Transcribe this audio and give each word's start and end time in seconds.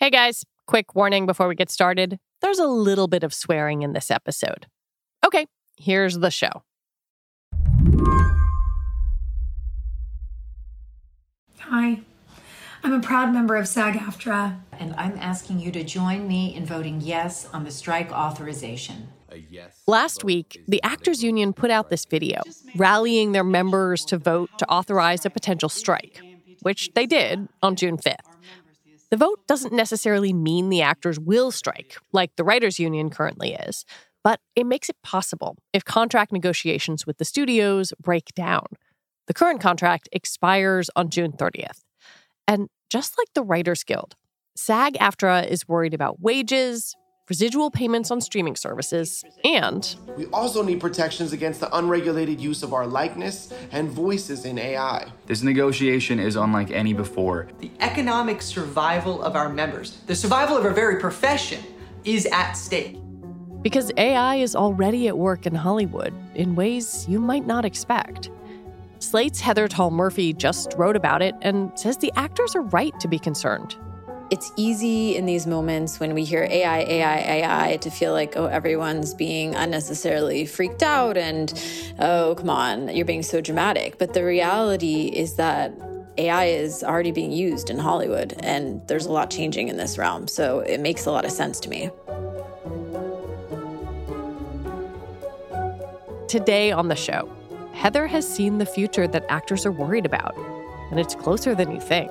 Hey 0.00 0.08
guys, 0.08 0.46
quick 0.66 0.94
warning 0.94 1.26
before 1.26 1.46
we 1.46 1.54
get 1.54 1.68
started. 1.70 2.18
There's 2.40 2.58
a 2.58 2.64
little 2.64 3.06
bit 3.06 3.22
of 3.22 3.34
swearing 3.34 3.82
in 3.82 3.92
this 3.92 4.10
episode. 4.10 4.66
Okay, 5.22 5.44
here's 5.76 6.20
the 6.20 6.30
show. 6.30 6.62
Hi, 11.58 12.00
I'm 12.82 12.94
a 12.94 13.00
proud 13.00 13.34
member 13.34 13.56
of 13.56 13.68
SAG 13.68 13.92
AFTRA. 13.96 14.60
And 14.78 14.94
I'm 14.96 15.18
asking 15.18 15.60
you 15.60 15.70
to 15.72 15.84
join 15.84 16.26
me 16.26 16.54
in 16.54 16.64
voting 16.64 17.02
yes 17.02 17.46
on 17.52 17.64
the 17.64 17.70
strike 17.70 18.10
authorization. 18.10 19.08
Yes 19.50 19.82
Last 19.86 20.24
week, 20.24 20.64
the 20.66 20.82
Actors 20.82 21.22
Union 21.22 21.52
put 21.52 21.70
out 21.70 21.90
this 21.90 22.06
video 22.06 22.40
rallying 22.74 23.32
their 23.32 23.44
members 23.44 24.06
to 24.06 24.16
vote 24.16 24.48
to 24.56 24.66
authorize 24.70 25.26
a 25.26 25.30
potential 25.30 25.68
strike, 25.68 26.22
which 26.62 26.88
they 26.94 27.04
did 27.04 27.50
on 27.62 27.76
June 27.76 27.98
5th. 27.98 28.29
The 29.10 29.16
vote 29.16 29.46
doesn't 29.48 29.72
necessarily 29.72 30.32
mean 30.32 30.68
the 30.68 30.82
actors 30.82 31.18
will 31.18 31.50
strike, 31.50 31.96
like 32.12 32.36
the 32.36 32.44
writers' 32.44 32.78
union 32.78 33.10
currently 33.10 33.54
is, 33.54 33.84
but 34.22 34.40
it 34.54 34.66
makes 34.66 34.88
it 34.88 34.96
possible 35.02 35.56
if 35.72 35.84
contract 35.84 36.32
negotiations 36.32 37.06
with 37.06 37.18
the 37.18 37.24
studios 37.24 37.92
break 38.00 38.26
down. 38.36 38.66
The 39.26 39.34
current 39.34 39.60
contract 39.60 40.08
expires 40.12 40.90
on 40.94 41.10
June 41.10 41.32
30th. 41.32 41.82
And 42.46 42.68
just 42.88 43.18
like 43.18 43.28
the 43.34 43.42
Writers 43.42 43.82
Guild, 43.82 44.14
SAG 44.56 44.94
AFTRA 44.94 45.46
is 45.48 45.66
worried 45.66 45.94
about 45.94 46.20
wages, 46.20 46.94
residual 47.30 47.70
payments 47.70 48.10
on 48.10 48.20
streaming 48.20 48.56
services, 48.56 49.24
and 49.44 49.94
we 50.16 50.26
also 50.26 50.64
need 50.64 50.80
protections 50.80 51.32
against 51.32 51.60
the 51.60 51.76
unregulated 51.76 52.40
use 52.40 52.64
of 52.64 52.74
our 52.74 52.88
likeness 52.88 53.54
and 53.70 53.88
voices 53.88 54.44
in 54.44 54.58
AI. 54.58 55.06
This 55.26 55.40
negotiation 55.40 56.18
is 56.18 56.34
unlike 56.34 56.72
any 56.72 56.92
before. 56.92 57.46
The 57.60 57.70
economic 57.78 58.42
survival 58.42 59.22
of 59.22 59.36
our 59.36 59.48
members, 59.48 59.98
the 60.08 60.16
survival 60.16 60.56
of 60.56 60.64
our 60.64 60.72
very 60.72 60.98
profession, 60.98 61.62
is 62.04 62.26
at 62.26 62.54
stake. 62.54 62.98
Because 63.62 63.92
AI 63.96 64.36
is 64.36 64.56
already 64.56 65.06
at 65.06 65.16
work 65.16 65.46
in 65.46 65.54
Hollywood 65.54 66.12
in 66.34 66.56
ways 66.56 67.06
you 67.08 67.20
might 67.20 67.46
not 67.46 67.64
expect. 67.64 68.30
Slate's 68.98 69.40
Heather 69.40 69.68
Tal 69.68 69.92
Murphy 69.92 70.32
just 70.32 70.74
wrote 70.76 70.96
about 70.96 71.22
it 71.22 71.36
and 71.42 71.70
says 71.78 71.96
the 71.96 72.12
actors 72.16 72.56
are 72.56 72.62
right 72.62 72.98
to 72.98 73.06
be 73.06 73.18
concerned 73.20 73.76
it's 74.30 74.52
easy 74.56 75.16
in 75.16 75.26
these 75.26 75.46
moments 75.46 75.98
when 75.98 76.14
we 76.14 76.24
hear 76.24 76.46
AI, 76.48 76.78
AI, 76.78 77.18
AI 77.18 77.76
to 77.78 77.90
feel 77.90 78.12
like, 78.12 78.36
oh, 78.36 78.46
everyone's 78.46 79.12
being 79.12 79.56
unnecessarily 79.56 80.46
freaked 80.46 80.84
out 80.84 81.16
and, 81.16 81.52
oh, 81.98 82.36
come 82.38 82.48
on, 82.48 82.94
you're 82.94 83.04
being 83.04 83.24
so 83.24 83.40
dramatic. 83.40 83.98
But 83.98 84.14
the 84.14 84.24
reality 84.24 85.06
is 85.06 85.34
that 85.34 85.72
AI 86.16 86.44
is 86.46 86.84
already 86.84 87.10
being 87.10 87.32
used 87.32 87.70
in 87.70 87.78
Hollywood 87.78 88.34
and 88.40 88.86
there's 88.86 89.06
a 89.06 89.12
lot 89.12 89.30
changing 89.30 89.68
in 89.68 89.76
this 89.76 89.98
realm. 89.98 90.28
So 90.28 90.60
it 90.60 90.78
makes 90.78 91.06
a 91.06 91.10
lot 91.10 91.24
of 91.24 91.32
sense 91.32 91.58
to 91.60 91.68
me. 91.68 91.90
Today 96.28 96.70
on 96.70 96.86
the 96.86 96.94
show, 96.94 97.28
Heather 97.72 98.06
has 98.06 98.28
seen 98.32 98.58
the 98.58 98.66
future 98.66 99.08
that 99.08 99.24
actors 99.28 99.66
are 99.66 99.72
worried 99.72 100.06
about, 100.06 100.36
and 100.90 101.00
it's 101.00 101.16
closer 101.16 101.56
than 101.56 101.72
you 101.72 101.80
think. 101.80 102.10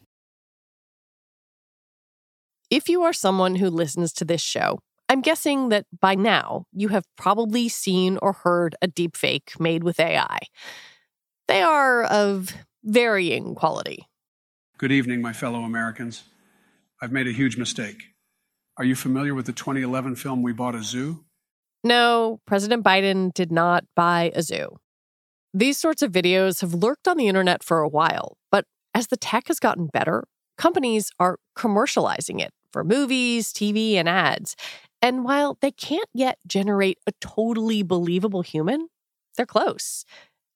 If 2.71 2.87
you 2.87 3.03
are 3.03 3.11
someone 3.11 3.55
who 3.55 3.69
listens 3.69 4.13
to 4.13 4.23
this 4.23 4.41
show, 4.41 4.79
I'm 5.09 5.19
guessing 5.19 5.67
that 5.69 5.87
by 5.99 6.15
now 6.15 6.67
you 6.71 6.87
have 6.87 7.03
probably 7.17 7.67
seen 7.67 8.17
or 8.21 8.31
heard 8.31 8.77
a 8.81 8.87
deepfake 8.87 9.59
made 9.59 9.83
with 9.83 9.99
AI. 9.99 10.37
They 11.49 11.61
are 11.61 12.03
of 12.03 12.53
varying 12.81 13.55
quality. 13.55 14.07
Good 14.77 14.93
evening, 14.93 15.21
my 15.21 15.33
fellow 15.33 15.63
Americans. 15.63 16.23
I've 17.01 17.11
made 17.11 17.27
a 17.27 17.33
huge 17.33 17.57
mistake. 17.57 18.03
Are 18.77 18.85
you 18.85 18.95
familiar 18.95 19.35
with 19.35 19.47
the 19.47 19.51
2011 19.51 20.15
film 20.15 20.41
We 20.41 20.53
Bought 20.53 20.75
a 20.75 20.81
Zoo? 20.81 21.25
No, 21.83 22.39
President 22.47 22.85
Biden 22.85 23.33
did 23.33 23.51
not 23.51 23.83
buy 23.97 24.31
a 24.33 24.41
zoo. 24.41 24.77
These 25.53 25.77
sorts 25.77 26.01
of 26.01 26.13
videos 26.13 26.61
have 26.61 26.73
lurked 26.73 27.09
on 27.09 27.17
the 27.17 27.27
internet 27.27 27.65
for 27.65 27.81
a 27.81 27.89
while, 27.89 28.37
but 28.49 28.63
as 28.93 29.07
the 29.07 29.17
tech 29.17 29.49
has 29.49 29.59
gotten 29.59 29.87
better, 29.87 30.23
companies 30.57 31.11
are 31.19 31.37
commercializing 31.57 32.39
it 32.39 32.53
for 32.71 32.83
movies, 32.83 33.53
TV, 33.53 33.95
and 33.95 34.07
ads. 34.07 34.55
And 35.01 35.23
while 35.23 35.57
they 35.61 35.71
can't 35.71 36.09
yet 36.13 36.37
generate 36.47 36.99
a 37.07 37.11
totally 37.19 37.83
believable 37.83 38.41
human, 38.41 38.87
they're 39.35 39.45
close. 39.45 40.05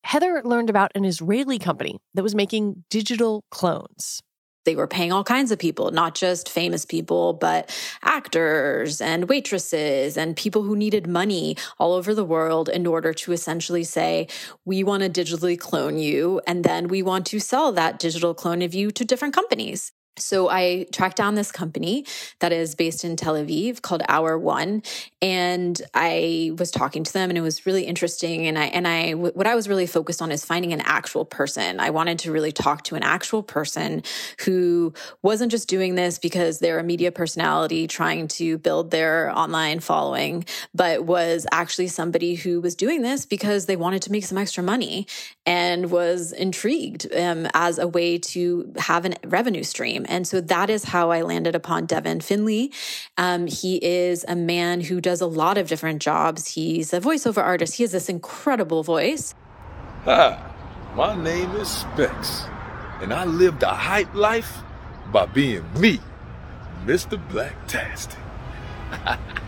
Heather 0.04 0.42
learned 0.46 0.70
about 0.70 0.92
an 0.94 1.04
Israeli 1.04 1.58
company 1.58 1.98
that 2.14 2.24
was 2.24 2.36
making 2.36 2.84
digital 2.92 3.44
clones. 3.50 4.22
They 4.66 4.76
were 4.76 4.88
paying 4.88 5.12
all 5.12 5.24
kinds 5.24 5.52
of 5.52 5.60
people, 5.60 5.92
not 5.92 6.16
just 6.16 6.50
famous 6.50 6.86
people, 6.86 7.34
but 7.34 7.76
actors 8.04 9.00
and 9.00 9.30
waitresses 9.30 10.18
and 10.18 10.36
people 10.36 10.64
who 10.64 10.76
needed 10.76 11.08
money 11.08 11.56
all 11.80 11.94
over 11.94 12.14
the 12.14 12.26
world 12.26 12.68
in 12.68 12.86
order 12.88 13.14
to 13.14 13.32
essentially 13.32 13.84
say, 13.84 14.28
we 14.66 14.84
want 14.84 15.04
to 15.04 15.10
digitally 15.10 15.58
clone 15.58 15.98
you. 15.98 16.42
And 16.48 16.64
then 16.64 16.88
we 16.88 17.04
want 17.04 17.28
to 17.28 17.40
sell 17.40 17.72
that 17.74 18.00
digital 18.00 18.34
clone 18.34 18.64
of 18.64 18.74
you 18.74 18.92
to 18.92 19.06
different 19.06 19.36
companies. 19.36 19.92
So 20.18 20.50
I 20.50 20.86
tracked 20.94 21.18
down 21.18 21.36
this 21.36 21.52
company 21.52 22.06
that 22.40 22.54
is 22.54 22.74
based 22.74 23.04
in 23.04 23.18
Tel 23.18 23.34
Aviv 23.34 23.82
called 23.82 24.02
Hour 24.08 24.40
One, 24.40 24.82
and 25.22 25.82
I 25.94 26.54
was 26.58 26.72
talking 26.72 27.04
to 27.04 27.12
them, 27.12 27.30
and 27.30 27.38
it 27.38 27.42
was 27.42 27.66
really 27.66 27.84
interesting. 27.84 28.48
And 28.48 28.58
I 28.58 28.66
and 28.66 28.88
I 28.88 29.12
what 29.14 29.46
I 29.46 29.56
was 29.56 29.68
really 29.68 29.88
focused 29.88 30.22
on 30.22 30.32
is 30.32 30.46
finding 30.46 30.72
an 30.72 30.82
actual 30.82 31.26
person. 31.26 31.82
I 31.82 31.90
wanted 31.90 32.20
to 32.20 32.32
really 32.32 32.54
talk 32.54 32.84
to 32.86 32.96
an 32.96 33.04
actual 33.04 33.44
person 33.44 34.04
who 34.46 34.94
wasn't 35.22 35.52
just 35.52 35.68
doing 35.68 35.96
this 35.96 36.18
because 36.18 36.60
they're 36.60 36.80
a 36.80 36.84
media 36.84 37.12
personality 37.12 37.88
trying 37.88 38.30
to 38.30 38.58
build 38.58 38.92
their 38.92 39.38
online 39.38 39.82
following, 39.82 40.46
but 40.74 41.04
was 41.04 41.46
actually 41.52 41.88
somebody 41.88 42.36
who 42.36 42.62
was 42.62 42.76
doing 42.76 43.02
this 43.02 43.26
because 43.26 43.66
they 43.66 43.76
wanted 43.76 44.02
to 44.04 44.12
make 44.12 44.24
some 44.24 44.38
extra 44.38 44.64
money 44.64 45.08
and 45.46 45.92
was 45.92 46.32
intrigued 46.32 47.14
um, 47.14 47.48
as 47.54 47.78
a 47.78 47.88
way 47.88 48.18
to 48.18 48.72
have 48.78 49.06
a 49.06 49.16
revenue 49.26 49.64
stream. 49.64 50.05
And 50.08 50.28
so 50.28 50.42
that 50.42 50.70
is 50.70 50.84
how 50.84 51.12
I 51.12 51.22
landed 51.22 51.56
upon 51.56 51.86
Devin 51.86 52.22
Finley. 52.22 52.72
Um, 53.18 53.48
he 53.48 53.78
is 53.78 54.26
a 54.28 54.36
man 54.36 54.82
who 54.82 55.02
does 55.02 55.22
a 55.22 55.28
lot 55.28 55.58
of 55.58 55.68
different 55.68 56.02
jobs. 56.02 56.48
He's 56.48 56.94
a 56.94 57.00
voiceover 57.00 57.44
artist. 57.44 57.76
He 57.76 57.84
has 57.84 57.92
this 57.92 58.10
incredible 58.10 58.84
voice. 58.84 59.34
Hi, 60.04 60.40
my 60.96 61.16
name 61.16 61.52
is 61.52 61.68
Specs, 61.68 62.44
and 63.02 63.14
I 63.14 63.26
live 63.26 63.60
the 63.60 63.70
hype 63.70 64.14
life 64.14 64.62
by 65.12 65.26
being 65.26 65.66
me, 65.80 66.00
Mr. 66.86 67.20
Blacktastic. 67.30 68.20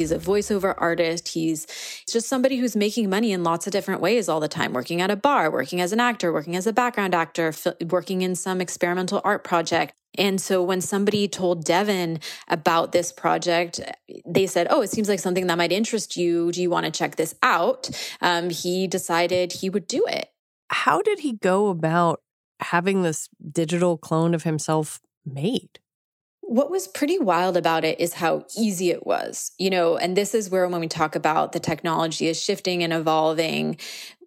He's 0.00 0.12
a 0.12 0.18
voiceover 0.18 0.74
artist. 0.78 1.28
He's 1.28 1.66
just 2.08 2.26
somebody 2.26 2.56
who's 2.56 2.74
making 2.74 3.10
money 3.10 3.32
in 3.32 3.44
lots 3.44 3.66
of 3.66 3.72
different 3.72 4.00
ways 4.00 4.30
all 4.30 4.40
the 4.40 4.48
time, 4.48 4.72
working 4.72 5.02
at 5.02 5.10
a 5.10 5.16
bar, 5.16 5.50
working 5.50 5.80
as 5.80 5.92
an 5.92 6.00
actor, 6.00 6.32
working 6.32 6.56
as 6.56 6.66
a 6.66 6.72
background 6.72 7.14
actor, 7.14 7.52
working 7.90 8.22
in 8.22 8.34
some 8.34 8.62
experimental 8.62 9.20
art 9.24 9.44
project. 9.44 9.92
And 10.16 10.40
so 10.40 10.62
when 10.62 10.80
somebody 10.80 11.28
told 11.28 11.64
Devin 11.64 12.20
about 12.48 12.92
this 12.92 13.12
project, 13.12 13.78
they 14.26 14.46
said, 14.46 14.68
Oh, 14.70 14.80
it 14.80 14.90
seems 14.90 15.08
like 15.08 15.20
something 15.20 15.46
that 15.48 15.58
might 15.58 15.70
interest 15.70 16.16
you. 16.16 16.50
Do 16.50 16.62
you 16.62 16.70
want 16.70 16.86
to 16.86 16.92
check 16.92 17.16
this 17.16 17.34
out? 17.42 17.90
Um, 18.22 18.48
he 18.48 18.86
decided 18.86 19.52
he 19.52 19.68
would 19.68 19.86
do 19.86 20.04
it. 20.08 20.30
How 20.68 21.02
did 21.02 21.18
he 21.18 21.34
go 21.34 21.68
about 21.68 22.22
having 22.60 23.02
this 23.02 23.28
digital 23.52 23.98
clone 23.98 24.34
of 24.34 24.44
himself 24.44 25.00
made? 25.26 25.78
What 26.50 26.68
was 26.68 26.88
pretty 26.88 27.16
wild 27.16 27.56
about 27.56 27.84
it 27.84 28.00
is 28.00 28.14
how 28.14 28.44
easy 28.58 28.90
it 28.90 29.06
was, 29.06 29.52
you 29.56 29.70
know, 29.70 29.96
and 29.96 30.16
this 30.16 30.34
is 30.34 30.50
where 30.50 30.66
when 30.66 30.80
we 30.80 30.88
talk 30.88 31.14
about 31.14 31.52
the 31.52 31.60
technology 31.60 32.26
is 32.26 32.42
shifting 32.42 32.82
and 32.82 32.92
evolving, 32.92 33.76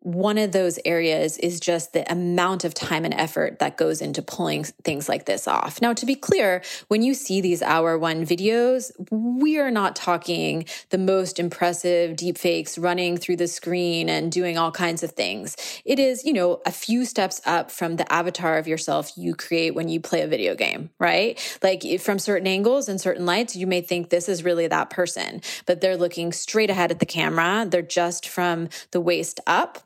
one 0.03 0.37
of 0.37 0.51
those 0.51 0.77
areas 0.83 1.37
is 1.37 1.61
just 1.61 1.93
the 1.93 2.09
amount 2.11 2.65
of 2.65 2.73
time 2.73 3.05
and 3.05 3.13
effort 3.13 3.59
that 3.59 3.77
goes 3.77 4.01
into 4.01 4.21
pulling 4.21 4.65
things 4.83 5.07
like 5.07 5.25
this 5.25 5.47
off. 5.47 5.81
Now, 5.81 5.93
to 5.93 6.05
be 6.05 6.15
clear, 6.15 6.61
when 6.89 7.01
you 7.01 7.13
see 7.13 7.39
these 7.39 7.61
hour 7.61 7.97
one 7.97 8.25
videos, 8.25 8.91
we 9.09 9.57
are 9.59 9.71
not 9.71 9.95
talking 9.95 10.65
the 10.89 10.97
most 10.97 11.39
impressive 11.39 12.17
deepfakes 12.17 12.81
running 12.81 13.15
through 13.15 13.37
the 13.37 13.47
screen 13.47 14.09
and 14.09 14.29
doing 14.29 14.57
all 14.57 14.71
kinds 14.71 15.03
of 15.03 15.11
things. 15.11 15.55
It 15.85 15.99
is, 15.99 16.25
you 16.25 16.33
know, 16.33 16.61
a 16.65 16.71
few 16.71 17.05
steps 17.05 17.41
up 17.45 17.71
from 17.71 17.95
the 17.95 18.11
avatar 18.11 18.57
of 18.57 18.67
yourself 18.67 19.13
you 19.15 19.33
create 19.33 19.73
when 19.73 19.87
you 19.87 20.01
play 20.01 20.21
a 20.21 20.27
video 20.27 20.53
game, 20.53 20.89
right? 20.99 21.39
Like 21.63 21.83
from 22.01 22.19
certain 22.19 22.47
angles 22.47 22.89
and 22.89 22.99
certain 22.99 23.25
lights, 23.25 23.55
you 23.55 23.67
may 23.67 23.79
think 23.79 24.09
this 24.09 24.27
is 24.27 24.43
really 24.43 24.67
that 24.67 24.89
person, 24.89 25.41
but 25.65 25.79
they're 25.79 25.95
looking 25.95 26.33
straight 26.33 26.69
ahead 26.69 26.91
at 26.91 26.99
the 26.99 27.05
camera. 27.05 27.65
They're 27.69 27.81
just 27.81 28.27
from 28.27 28.67
the 28.91 28.99
waist 28.99 29.39
up 29.47 29.79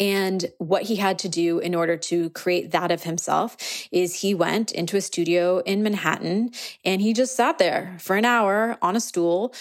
and 0.00 0.46
what 0.56 0.84
he 0.84 0.96
had 0.96 1.18
to 1.20 1.28
do 1.28 1.58
in 1.58 1.74
order 1.74 1.96
to 1.98 2.30
create 2.30 2.70
that 2.70 2.90
of 2.90 3.02
himself 3.02 3.56
is 3.92 4.22
he 4.22 4.34
went 4.34 4.72
into 4.72 4.96
a 4.96 5.00
studio 5.02 5.58
in 5.58 5.82
Manhattan 5.82 6.52
and 6.84 7.02
he 7.02 7.12
just 7.12 7.36
sat 7.36 7.58
there 7.58 7.96
for 8.00 8.16
an 8.16 8.24
hour 8.24 8.78
on 8.80 8.96
a 8.96 9.00
stool. 9.00 9.54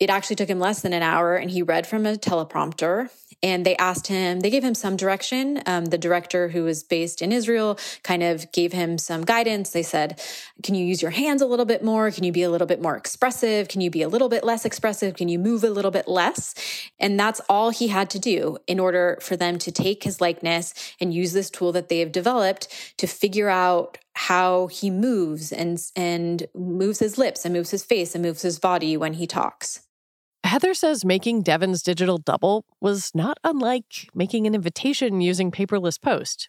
It 0.00 0.10
actually 0.10 0.36
took 0.36 0.50
him 0.50 0.58
less 0.58 0.82
than 0.82 0.92
an 0.92 1.04
hour 1.04 1.36
and 1.36 1.48
he 1.48 1.62
read 1.62 1.86
from 1.86 2.04
a 2.04 2.16
teleprompter 2.16 3.08
and 3.44 3.66
they 3.66 3.76
asked 3.76 4.06
him, 4.06 4.40
they 4.40 4.48
gave 4.48 4.64
him 4.64 4.74
some 4.74 4.96
direction. 4.96 5.62
Um, 5.66 5.84
the 5.84 5.98
director, 5.98 6.48
who 6.48 6.64
was 6.64 6.82
based 6.82 7.20
in 7.20 7.30
Israel, 7.30 7.78
kind 8.02 8.22
of 8.22 8.50
gave 8.52 8.72
him 8.72 8.96
some 8.96 9.22
guidance. 9.22 9.68
They 9.68 9.82
said, 9.82 10.18
Can 10.62 10.74
you 10.74 10.86
use 10.86 11.02
your 11.02 11.10
hands 11.10 11.42
a 11.42 11.46
little 11.46 11.66
bit 11.66 11.84
more? 11.84 12.10
Can 12.10 12.24
you 12.24 12.32
be 12.32 12.42
a 12.42 12.48
little 12.48 12.66
bit 12.66 12.80
more 12.80 12.96
expressive? 12.96 13.68
Can 13.68 13.82
you 13.82 13.90
be 13.90 14.00
a 14.00 14.08
little 14.08 14.30
bit 14.30 14.44
less 14.44 14.64
expressive? 14.64 15.16
Can 15.16 15.28
you 15.28 15.38
move 15.38 15.62
a 15.62 15.68
little 15.68 15.90
bit 15.90 16.08
less? 16.08 16.54
And 16.98 17.20
that's 17.20 17.42
all 17.46 17.68
he 17.68 17.88
had 17.88 18.08
to 18.10 18.18
do 18.18 18.56
in 18.66 18.80
order 18.80 19.18
for 19.20 19.36
them 19.36 19.58
to 19.58 19.70
take 19.70 20.04
his 20.04 20.22
likeness 20.22 20.72
and 20.98 21.12
use 21.12 21.34
this 21.34 21.50
tool 21.50 21.70
that 21.72 21.90
they 21.90 21.98
have 21.98 22.12
developed 22.12 22.68
to 22.96 23.06
figure 23.06 23.50
out 23.50 23.98
how 24.14 24.68
he 24.68 24.88
moves 24.88 25.52
and 25.52 25.78
and 25.94 26.46
moves 26.54 26.98
his 26.98 27.18
lips 27.18 27.44
and 27.44 27.52
moves 27.52 27.72
his 27.72 27.84
face 27.84 28.14
and 28.14 28.24
moves 28.24 28.40
his 28.40 28.58
body 28.58 28.96
when 28.96 29.12
he 29.12 29.26
talks. 29.26 29.83
Heather 30.54 30.72
says 30.72 31.04
making 31.04 31.42
Devin's 31.42 31.82
digital 31.82 32.16
double 32.16 32.64
was 32.80 33.10
not 33.12 33.38
unlike 33.42 34.08
making 34.14 34.46
an 34.46 34.54
invitation 34.54 35.20
using 35.20 35.50
paperless 35.50 36.00
post. 36.00 36.48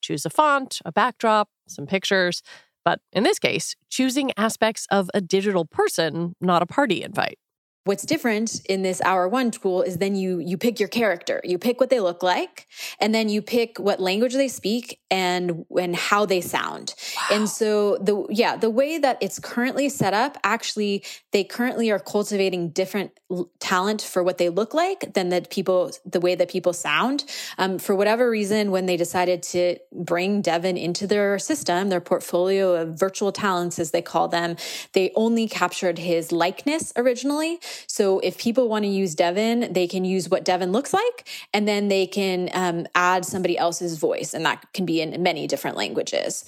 Choose 0.00 0.24
a 0.24 0.30
font, 0.30 0.80
a 0.86 0.90
backdrop, 0.90 1.50
some 1.68 1.86
pictures, 1.86 2.42
but 2.82 3.00
in 3.12 3.24
this 3.24 3.38
case, 3.38 3.76
choosing 3.90 4.32
aspects 4.38 4.86
of 4.90 5.10
a 5.12 5.20
digital 5.20 5.66
person, 5.66 6.34
not 6.40 6.62
a 6.62 6.66
party 6.66 7.02
invite. 7.02 7.38
What's 7.84 8.04
different 8.04 8.64
in 8.66 8.82
this 8.82 9.00
hour 9.00 9.26
one 9.26 9.50
tool 9.50 9.82
is 9.82 9.98
then 9.98 10.14
you 10.14 10.38
you 10.38 10.56
pick 10.56 10.78
your 10.78 10.88
character. 10.88 11.40
You 11.42 11.58
pick 11.58 11.80
what 11.80 11.90
they 11.90 11.98
look 11.98 12.22
like 12.22 12.68
and 13.00 13.12
then 13.12 13.28
you 13.28 13.42
pick 13.42 13.78
what 13.78 13.98
language 13.98 14.34
they 14.34 14.46
speak 14.46 15.00
and 15.10 15.64
and 15.76 15.96
how 15.96 16.24
they 16.24 16.40
sound. 16.40 16.94
Wow. 17.16 17.36
And 17.36 17.48
so 17.48 17.96
the 17.96 18.24
yeah, 18.30 18.54
the 18.56 18.70
way 18.70 18.98
that 18.98 19.18
it's 19.20 19.40
currently 19.40 19.88
set 19.88 20.14
up, 20.14 20.38
actually 20.44 21.04
they 21.32 21.42
currently 21.42 21.90
are 21.90 21.98
cultivating 21.98 22.68
different 22.68 23.18
talent 23.58 24.02
for 24.02 24.22
what 24.22 24.38
they 24.38 24.48
look 24.48 24.74
like 24.74 25.14
than 25.14 25.30
the 25.30 25.42
people 25.50 25.90
the 26.04 26.20
way 26.20 26.36
that 26.36 26.48
people 26.48 26.72
sound. 26.72 27.24
Um, 27.58 27.80
for 27.80 27.96
whatever 27.96 28.30
reason, 28.30 28.70
when 28.70 28.86
they 28.86 28.96
decided 28.96 29.42
to 29.44 29.76
bring 29.92 30.40
Devin 30.40 30.76
into 30.76 31.08
their 31.08 31.38
system, 31.40 31.88
their 31.88 32.00
portfolio 32.00 32.74
of 32.74 32.98
virtual 32.98 33.32
talents 33.32 33.80
as 33.80 33.90
they 33.90 34.02
call 34.02 34.28
them, 34.28 34.56
they 34.92 35.10
only 35.16 35.48
captured 35.48 35.98
his 35.98 36.30
likeness 36.30 36.92
originally. 36.96 37.58
So 37.86 38.18
if 38.20 38.38
people 38.38 38.68
want 38.68 38.84
to 38.84 38.88
use 38.88 39.14
Devin, 39.14 39.72
they 39.72 39.86
can 39.86 40.04
use 40.04 40.28
what 40.28 40.44
Devin 40.44 40.72
looks 40.72 40.92
like, 40.92 41.28
and 41.52 41.66
then 41.66 41.88
they 41.88 42.06
can 42.06 42.50
um, 42.54 42.86
add 42.94 43.24
somebody 43.24 43.56
else's 43.58 43.98
voice, 43.98 44.34
and 44.34 44.44
that 44.44 44.72
can 44.72 44.86
be 44.86 45.00
in 45.00 45.22
many 45.22 45.46
different 45.46 45.76
languages 45.76 46.44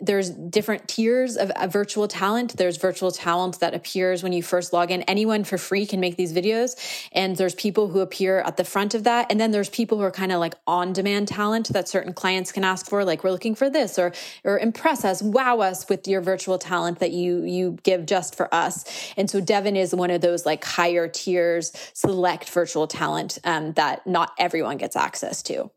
there's 0.00 0.30
different 0.30 0.88
tiers 0.88 1.36
of, 1.36 1.52
virtual 1.72 2.08
talent. 2.08 2.56
There's 2.56 2.76
virtual 2.76 3.12
talent 3.12 3.60
that 3.60 3.74
appears 3.74 4.22
when 4.22 4.32
you 4.32 4.42
first 4.42 4.72
log 4.72 4.90
in. 4.90 5.02
Anyone 5.02 5.44
for 5.44 5.56
free 5.56 5.86
can 5.86 6.00
make 6.00 6.16
these 6.16 6.32
videos. 6.32 6.76
And 7.12 7.36
there's 7.36 7.54
people 7.54 7.88
who 7.88 8.00
appear 8.00 8.40
at 8.40 8.56
the 8.56 8.64
front 8.64 8.94
of 8.94 9.04
that. 9.04 9.30
And 9.30 9.40
then 9.40 9.52
there's 9.52 9.68
people 9.68 9.98
who 9.98 10.04
are 10.04 10.10
kind 10.10 10.32
of 10.32 10.40
like 10.40 10.54
on 10.66 10.92
demand 10.92 11.28
talent 11.28 11.68
that 11.68 11.88
certain 11.88 12.12
clients 12.12 12.50
can 12.50 12.64
ask 12.64 12.86
for. 12.88 13.04
Like 13.04 13.22
we're 13.22 13.30
looking 13.30 13.54
for 13.54 13.70
this 13.70 13.98
or, 13.98 14.12
or 14.42 14.58
impress 14.58 15.04
us, 15.04 15.22
wow 15.22 15.60
us 15.60 15.88
with 15.88 16.08
your 16.08 16.20
virtual 16.20 16.58
talent 16.58 16.98
that 16.98 17.12
you, 17.12 17.44
you 17.44 17.78
give 17.84 18.04
just 18.04 18.34
for 18.34 18.52
us. 18.52 18.84
And 19.16 19.30
so 19.30 19.40
Devin 19.40 19.76
is 19.76 19.94
one 19.94 20.10
of 20.10 20.20
those 20.20 20.44
like 20.44 20.63
higher 20.64 21.08
tiers, 21.08 21.72
select 21.92 22.48
virtual 22.50 22.86
talent 22.86 23.38
um, 23.44 23.72
that 23.72 24.06
not 24.06 24.32
everyone 24.38 24.76
gets 24.76 24.96
access 24.96 25.42
to 25.44 25.70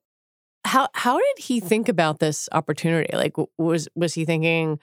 how 0.67 0.89
how 0.93 1.17
did 1.17 1.45
he 1.45 1.59
think 1.59 1.89
about 1.89 2.19
this 2.19 2.47
opportunity? 2.51 3.15
Like 3.15 3.35
was 3.57 3.87
was 3.95 4.13
he 4.13 4.25
thinking, 4.25 4.79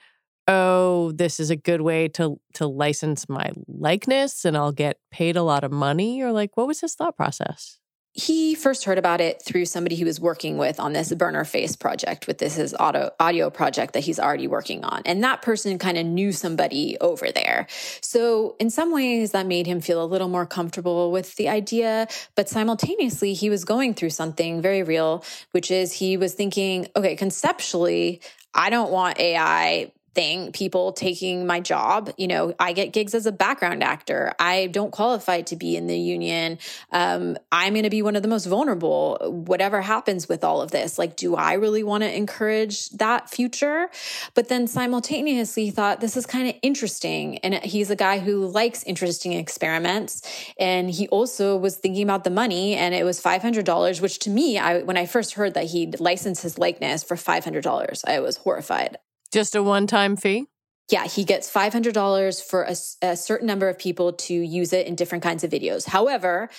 "Oh, 0.47 1.11
this 1.13 1.39
is 1.39 1.49
a 1.49 1.55
good 1.55 1.81
way 1.81 2.07
to 2.09 2.39
to 2.55 2.67
license 2.67 3.29
my 3.29 3.51
likeness 3.67 4.45
and 4.45 4.57
I'll 4.57 4.71
get 4.71 4.97
paid 5.11 5.37
a 5.37 5.43
lot 5.43 5.63
of 5.63 5.71
money?" 5.71 6.21
Or 6.21 6.31
like 6.31 6.57
what 6.57 6.67
was 6.67 6.81
his 6.81 6.95
thought 6.95 7.15
process? 7.15 7.79
He 8.15 8.55
first 8.55 8.85
heard 8.85 8.97
about 8.97 9.19
it 9.19 9.41
through 9.41 9.65
somebody 9.65 9.95
he 9.97 10.05
was 10.05 10.21
working 10.21 10.57
with 10.57 10.79
on 10.79 10.93
this 10.93 11.13
burner 11.13 11.43
face 11.43 11.75
project 11.75 12.27
with 12.27 12.37
this 12.37 12.55
his 12.55 12.73
auto 12.79 13.11
audio 13.19 13.49
project 13.49 13.93
that 13.93 13.99
he's 13.99 14.21
already 14.21 14.47
working 14.47 14.85
on. 14.85 15.01
And 15.05 15.21
that 15.25 15.41
person 15.41 15.77
kind 15.77 15.97
of 15.97 16.05
knew 16.05 16.31
somebody 16.31 16.97
over 17.01 17.29
there. 17.33 17.67
So 17.99 18.55
in 18.57 18.69
some 18.69 18.93
ways 18.93 19.31
that 19.31 19.45
made 19.45 19.67
him 19.67 19.81
feel 19.81 20.01
a 20.01 20.07
little 20.07 20.29
more 20.29 20.45
comfortable 20.45 21.11
with 21.11 21.35
the 21.35 21.49
idea. 21.49 22.07
But 22.35 22.47
simultaneously 22.47 23.33
he 23.33 23.49
was 23.49 23.65
going 23.65 23.93
through 23.93 24.11
something 24.11 24.61
very 24.61 24.81
real 24.81 25.23
which 25.51 25.69
is 25.69 25.91
he 25.91 26.15
was 26.15 26.33
thinking 26.33 26.87
okay 26.95 27.15
conceptually 27.17 28.21
I 28.53 28.69
don't 28.69 28.91
want 28.91 29.19
AI 29.19 29.91
thing, 30.15 30.51
people 30.53 30.93
taking 30.93 31.45
my 31.45 31.59
job. 31.59 32.11
You 32.17 32.27
know, 32.27 32.55
I 32.59 32.73
get 32.73 32.93
gigs 32.93 33.13
as 33.13 33.25
a 33.25 33.31
background 33.31 33.83
actor. 33.83 34.33
I 34.39 34.67
don't 34.67 34.91
qualify 34.91 35.41
to 35.41 35.55
be 35.55 35.75
in 35.75 35.87
the 35.87 35.97
union. 35.97 36.57
Um, 36.91 37.37
I'm 37.51 37.73
going 37.73 37.83
to 37.83 37.89
be 37.89 38.01
one 38.01 38.15
of 38.15 38.21
the 38.21 38.27
most 38.27 38.45
vulnerable, 38.45 39.17
whatever 39.21 39.81
happens 39.81 40.27
with 40.27 40.43
all 40.43 40.61
of 40.61 40.71
this. 40.71 40.97
Like, 40.97 41.15
do 41.15 41.35
I 41.35 41.53
really 41.53 41.83
want 41.83 42.03
to 42.03 42.15
encourage 42.15 42.89
that 42.91 43.29
future? 43.29 43.89
But 44.33 44.47
then 44.47 44.67
simultaneously 44.67 45.69
thought 45.69 45.99
this 45.99 46.17
is 46.17 46.25
kind 46.25 46.47
of 46.47 46.55
interesting. 46.61 47.37
And 47.39 47.55
he's 47.55 47.91
a 47.91 47.95
guy 47.95 48.19
who 48.19 48.47
likes 48.47 48.83
interesting 48.83 49.33
experiments. 49.33 50.21
And 50.57 50.89
he 50.89 51.07
also 51.09 51.57
was 51.57 51.75
thinking 51.75 52.03
about 52.03 52.23
the 52.23 52.29
money 52.29 52.75
and 52.75 52.95
it 52.95 53.03
was 53.03 53.21
$500, 53.21 54.01
which 54.01 54.19
to 54.19 54.29
me, 54.29 54.57
I, 54.57 54.81
when 54.83 54.97
I 54.97 55.05
first 55.05 55.33
heard 55.33 55.53
that 55.55 55.65
he'd 55.65 55.99
license 55.99 56.41
his 56.41 56.57
likeness 56.57 57.03
for 57.03 57.15
$500, 57.15 58.03
I 58.07 58.19
was 58.21 58.37
horrified. 58.37 58.97
Just 59.35 59.53
a 59.53 59.61
one 59.61 59.85
time 59.85 60.15
fee? 60.15 60.47
Yeah, 60.89 61.07
he 61.07 61.25
gets 61.25 61.51
$500 61.51 62.41
for 62.41 62.63
a, 62.63 62.75
a, 63.01 63.17
certain 63.17 63.45
number 63.45 63.67
of 63.67 63.77
people 63.77 64.13
to 64.13 64.33
use 64.33 64.71
it 64.71 64.87
in 64.87 64.95
different 64.95 65.25
kinds 65.25 65.43
of 65.43 65.51
videos. 65.51 65.85
However, 65.85 66.49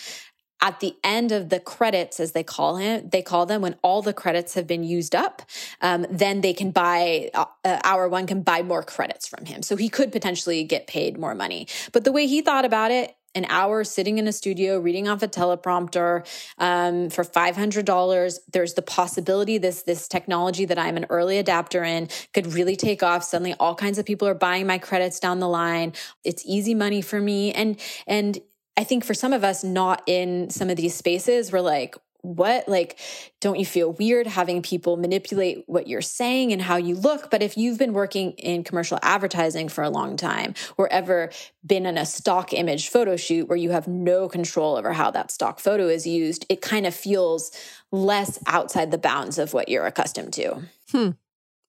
at 0.60 0.80
the 0.80 0.94
end 1.02 1.32
of 1.32 1.48
the 1.48 1.58
credits, 1.58 2.20
as 2.20 2.32
they 2.32 2.42
call 2.42 2.76
him, 2.76 3.08
they 3.08 3.22
call 3.22 3.46
them 3.46 3.62
when 3.62 3.76
all 3.80 4.02
the 4.02 4.12
credits 4.12 4.52
have 4.52 4.66
been 4.66 4.84
used 4.84 5.14
up, 5.14 5.40
um, 5.80 6.04
then 6.10 6.42
they 6.42 6.52
can 6.52 6.70
buy, 6.70 7.30
uh, 7.32 7.46
uh, 7.64 7.80
Hour 7.82 8.10
One 8.10 8.26
can 8.26 8.42
buy 8.42 8.60
more 8.60 8.82
credits 8.82 9.26
from 9.26 9.46
him. 9.46 9.62
So 9.62 9.76
he 9.76 9.88
could 9.88 10.12
potentially 10.12 10.62
get 10.62 10.86
paid 10.86 11.16
more 11.16 11.34
money. 11.34 11.68
But 11.92 12.04
the 12.04 12.12
way 12.12 12.26
he 12.26 12.42
thought 12.42 12.66
about 12.66 12.90
it, 12.90 13.16
an 13.36 13.46
hour 13.48 13.84
sitting 13.84 14.18
in 14.18 14.26
a 14.26 14.32
studio 14.32 14.80
reading 14.80 15.06
off 15.06 15.22
a 15.22 15.28
teleprompter 15.28 16.26
um, 16.58 17.10
for 17.10 17.22
$500 17.22 18.38
there's 18.52 18.74
the 18.74 18.82
possibility 18.82 19.58
this 19.58 19.82
this 19.82 20.08
technology 20.08 20.64
that 20.64 20.78
i'm 20.78 20.96
an 20.96 21.06
early 21.10 21.38
adapter 21.38 21.84
in 21.84 22.08
could 22.32 22.52
really 22.52 22.76
take 22.76 23.02
off. 23.02 23.24
Suddenly 23.24 23.54
all 23.58 23.74
kinds 23.74 23.98
of 23.98 24.04
people 24.04 24.26
are 24.28 24.34
buying 24.34 24.66
my 24.66 24.78
credits 24.78 25.20
down 25.20 25.40
the 25.40 25.48
line. 25.48 25.92
It's 26.24 26.42
easy 26.46 26.74
money 26.74 27.02
for 27.02 27.20
me. 27.20 27.52
And 27.52 27.78
and 28.06 28.38
I 28.76 28.84
think 28.84 29.04
for 29.04 29.14
some 29.14 29.32
of 29.32 29.42
us 29.42 29.64
not 29.64 30.02
in 30.06 30.50
some 30.50 30.68
of 30.68 30.76
these 30.76 30.94
spaces, 30.94 31.50
we're 31.50 31.60
like, 31.60 31.96
what? 32.34 32.68
Like, 32.68 32.98
don't 33.40 33.58
you 33.58 33.64
feel 33.64 33.92
weird 33.92 34.26
having 34.26 34.62
people 34.62 34.96
manipulate 34.96 35.64
what 35.66 35.86
you're 35.86 36.02
saying 36.02 36.52
and 36.52 36.60
how 36.60 36.76
you 36.76 36.96
look? 36.96 37.30
But 37.30 37.42
if 37.42 37.56
you've 37.56 37.78
been 37.78 37.92
working 37.92 38.32
in 38.32 38.64
commercial 38.64 38.98
advertising 39.02 39.68
for 39.68 39.84
a 39.84 39.90
long 39.90 40.16
time 40.16 40.54
or 40.76 40.92
ever 40.92 41.30
been 41.64 41.86
in 41.86 41.96
a 41.96 42.06
stock 42.06 42.52
image 42.52 42.88
photo 42.88 43.16
shoot 43.16 43.48
where 43.48 43.56
you 43.56 43.70
have 43.70 43.86
no 43.86 44.28
control 44.28 44.76
over 44.76 44.92
how 44.92 45.10
that 45.12 45.30
stock 45.30 45.60
photo 45.60 45.88
is 45.88 46.06
used, 46.06 46.44
it 46.48 46.60
kind 46.60 46.86
of 46.86 46.94
feels 46.94 47.52
less 47.92 48.38
outside 48.46 48.90
the 48.90 48.98
bounds 48.98 49.38
of 49.38 49.52
what 49.52 49.68
you're 49.68 49.86
accustomed 49.86 50.32
to. 50.32 50.62
Hmm. 50.90 51.10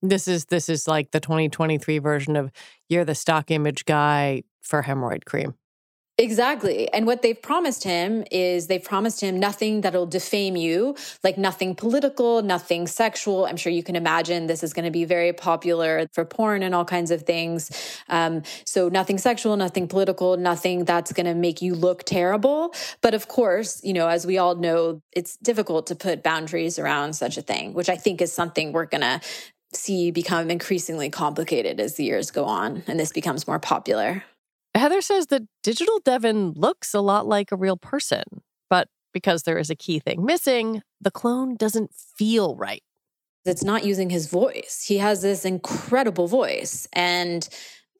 This 0.02 0.28
is 0.28 0.46
this 0.46 0.70
is 0.70 0.88
like 0.88 1.12
the 1.12 1.20
2023 1.20 1.98
version 2.00 2.36
of 2.36 2.52
you're 2.88 3.06
the 3.06 3.16
stock 3.16 3.50
image 3.50 3.86
guy 3.86 4.44
for 4.62 4.84
hemorrhoid 4.84 5.26
cream. 5.26 5.56
Exactly. 6.20 6.92
And 6.92 7.06
what 7.06 7.22
they've 7.22 7.40
promised 7.40 7.84
him 7.84 8.24
is 8.32 8.66
they've 8.66 8.84
promised 8.84 9.22
him 9.22 9.40
nothing 9.40 9.82
that'll 9.82 10.08
defame 10.08 10.56
you, 10.56 10.96
like 11.24 11.38
nothing 11.38 11.76
political, 11.76 12.42
nothing 12.42 12.88
sexual. 12.88 13.46
I'm 13.46 13.56
sure 13.56 13.72
you 13.72 13.84
can 13.84 13.96
imagine 13.96 14.48
this 14.48 14.64
is 14.64 14.74
going 14.74 14.86
to 14.86 14.92
be 14.92 15.06
very 15.06 15.32
popular 15.32 16.08
for 16.14 16.26
porn 16.26 16.64
and 16.64 16.74
all 16.74 16.86
kinds 16.86 17.12
of 17.12 17.22
things. 17.22 17.70
Um, 18.10 18.42
so 18.66 18.90
nothing 18.90 19.20
sexual, 19.20 19.56
nothing 19.58 19.88
political, 19.88 20.38
nothing 20.38 20.86
that's 20.86 21.14
going 21.14 21.28
to 21.28 21.36
make 21.36 21.62
you 21.62 21.76
look 21.76 22.04
terrible. 22.04 22.74
But 23.02 23.14
of 23.14 23.28
course, 23.28 23.80
you 23.84 23.94
know, 23.94 24.08
as 24.08 24.26
we 24.26 24.40
all 24.40 24.56
know, 24.56 25.04
it's 25.12 25.38
difficult 25.38 25.86
to 25.88 25.96
put 25.96 26.24
boundaries 26.24 26.80
around 26.80 27.14
such 27.14 27.38
a 27.38 27.44
thing, 27.44 27.76
which 27.76 27.90
I 27.90 27.96
think 27.96 28.24
is 28.24 28.34
something 28.34 28.72
we're 28.72 28.86
going 28.86 29.02
to 29.02 29.22
see 29.74 30.10
become 30.10 30.50
increasingly 30.50 31.12
complicated 31.12 31.80
as 31.80 31.94
the 31.96 32.06
years 32.06 32.32
go 32.32 32.46
on 32.46 32.84
and 32.88 33.00
this 33.00 33.12
becomes 33.12 33.46
more 33.46 33.60
popular. 33.60 34.24
Heather 34.78 35.02
says 35.02 35.28
that 35.28 35.44
digital 35.64 36.00
Devin 36.04 36.52
looks 36.52 36.94
a 36.94 37.02
lot 37.02 37.28
like 37.28 37.52
a 37.52 37.56
real 37.56 37.78
person, 37.78 38.24
but 38.70 38.88
because 39.14 39.44
there 39.44 39.58
is 39.58 39.70
a 39.70 39.76
key 39.76 40.00
thing 40.00 40.24
missing, 40.24 40.82
the 41.02 41.12
clone 41.12 41.56
doesn't 41.56 41.94
feel 41.94 42.56
right. 42.56 42.84
It's 43.46 43.64
not 43.64 43.86
using 43.86 44.10
his 44.10 44.28
voice. 44.28 44.84
He 44.88 44.98
has 44.98 45.22
this 45.22 45.46
incredible 45.46 46.28
voice 46.28 46.88
and 46.94 47.48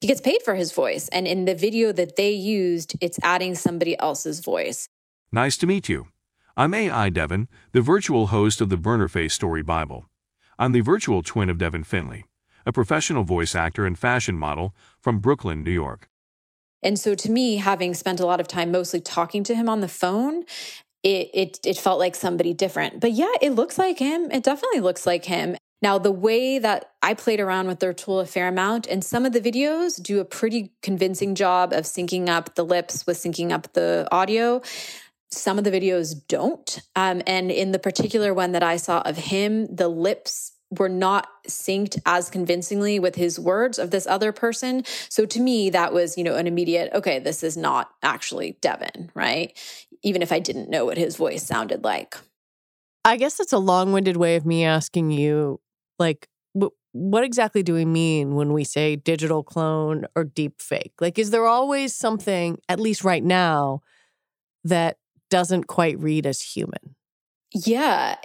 he 0.00 0.06
gets 0.06 0.20
paid 0.20 0.42
for 0.42 0.54
his 0.54 0.72
voice. 0.72 1.08
And 1.08 1.26
in 1.26 1.46
the 1.46 1.54
video 1.54 1.90
that 1.92 2.16
they 2.16 2.30
used, 2.30 2.96
it's 3.00 3.18
adding 3.22 3.54
somebody 3.54 3.98
else's 3.98 4.40
voice. 4.40 4.88
Nice 5.32 5.56
to 5.58 5.66
meet 5.66 5.88
you. 5.88 6.08
I'm 6.56 6.74
AI 6.74 7.10
Devin, 7.10 7.48
the 7.72 7.80
virtual 7.80 8.28
host 8.28 8.60
of 8.60 8.68
the 8.68 8.76
Burner 8.76 9.08
Face 9.08 9.32
Story 9.32 9.62
Bible. 9.62 10.06
I'm 10.58 10.72
the 10.72 10.80
virtual 10.80 11.22
twin 11.22 11.50
of 11.50 11.58
Devin 11.58 11.84
Finley, 11.84 12.24
a 12.66 12.72
professional 12.72 13.24
voice 13.24 13.54
actor 13.54 13.86
and 13.86 13.98
fashion 13.98 14.36
model 14.36 14.74
from 15.00 15.18
Brooklyn, 15.20 15.62
New 15.62 15.70
York. 15.70 16.08
And 16.82 16.98
so 16.98 17.14
to 17.14 17.30
me, 17.30 17.56
having 17.56 17.94
spent 17.94 18.20
a 18.20 18.26
lot 18.26 18.40
of 18.40 18.48
time 18.48 18.70
mostly 18.70 19.00
talking 19.00 19.44
to 19.44 19.54
him 19.54 19.68
on 19.68 19.80
the 19.80 19.88
phone, 19.88 20.44
it 21.02 21.30
it 21.34 21.60
it 21.64 21.76
felt 21.76 21.98
like 21.98 22.14
somebody 22.14 22.54
different. 22.54 23.00
But 23.00 23.12
yeah, 23.12 23.32
it 23.40 23.50
looks 23.50 23.78
like 23.78 23.98
him. 23.98 24.30
It 24.30 24.42
definitely 24.42 24.80
looks 24.80 25.06
like 25.06 25.24
him. 25.24 25.56
Now, 25.80 25.98
the 25.98 26.12
way 26.12 26.58
that 26.58 26.90
I 27.02 27.14
played 27.14 27.38
around 27.38 27.68
with 27.68 27.78
their 27.78 27.92
tool 27.92 28.18
a 28.18 28.26
fair 28.26 28.48
amount, 28.48 28.88
and 28.88 29.04
some 29.04 29.24
of 29.24 29.32
the 29.32 29.40
videos 29.40 30.02
do 30.02 30.18
a 30.18 30.24
pretty 30.24 30.72
convincing 30.82 31.36
job 31.36 31.72
of 31.72 31.84
syncing 31.84 32.28
up 32.28 32.56
the 32.56 32.64
lips 32.64 33.06
with 33.06 33.16
syncing 33.16 33.52
up 33.52 33.72
the 33.74 34.08
audio. 34.10 34.60
Some 35.30 35.58
of 35.58 35.64
the 35.64 35.70
videos 35.70 36.14
don't. 36.26 36.80
Um, 36.96 37.22
and 37.26 37.50
in 37.52 37.70
the 37.70 37.78
particular 37.78 38.34
one 38.34 38.52
that 38.52 38.62
I 38.62 38.76
saw 38.76 39.02
of 39.02 39.16
him, 39.16 39.66
the 39.74 39.88
lips 39.88 40.52
were 40.70 40.88
not 40.88 41.28
synced 41.48 41.98
as 42.04 42.28
convincingly 42.28 42.98
with 42.98 43.14
his 43.14 43.38
words 43.40 43.78
of 43.78 43.90
this 43.90 44.06
other 44.06 44.32
person. 44.32 44.84
So 45.08 45.24
to 45.24 45.40
me, 45.40 45.70
that 45.70 45.92
was, 45.92 46.18
you 46.18 46.24
know, 46.24 46.36
an 46.36 46.46
immediate, 46.46 46.92
okay, 46.92 47.18
this 47.18 47.42
is 47.42 47.56
not 47.56 47.90
actually 48.02 48.58
Devin, 48.60 49.10
right? 49.14 49.58
Even 50.02 50.20
if 50.20 50.30
I 50.30 50.38
didn't 50.38 50.68
know 50.68 50.84
what 50.84 50.98
his 50.98 51.16
voice 51.16 51.42
sounded 51.42 51.84
like. 51.84 52.16
I 53.04 53.16
guess 53.16 53.36
that's 53.36 53.54
a 53.54 53.58
long 53.58 53.92
winded 53.92 54.18
way 54.18 54.36
of 54.36 54.44
me 54.44 54.64
asking 54.64 55.10
you, 55.10 55.60
like, 55.98 56.28
what 56.92 57.22
exactly 57.22 57.62
do 57.62 57.74
we 57.74 57.84
mean 57.84 58.34
when 58.34 58.52
we 58.52 58.64
say 58.64 58.96
digital 58.96 59.42
clone 59.42 60.06
or 60.16 60.24
deep 60.24 60.60
fake? 60.60 60.92
Like, 61.00 61.18
is 61.18 61.30
there 61.30 61.46
always 61.46 61.94
something, 61.94 62.58
at 62.68 62.80
least 62.80 63.04
right 63.04 63.22
now, 63.22 63.80
that 64.64 64.96
doesn't 65.30 65.64
quite 65.64 65.98
read 65.98 66.26
as 66.26 66.40
human? 66.40 66.96
Yeah, 67.54 68.16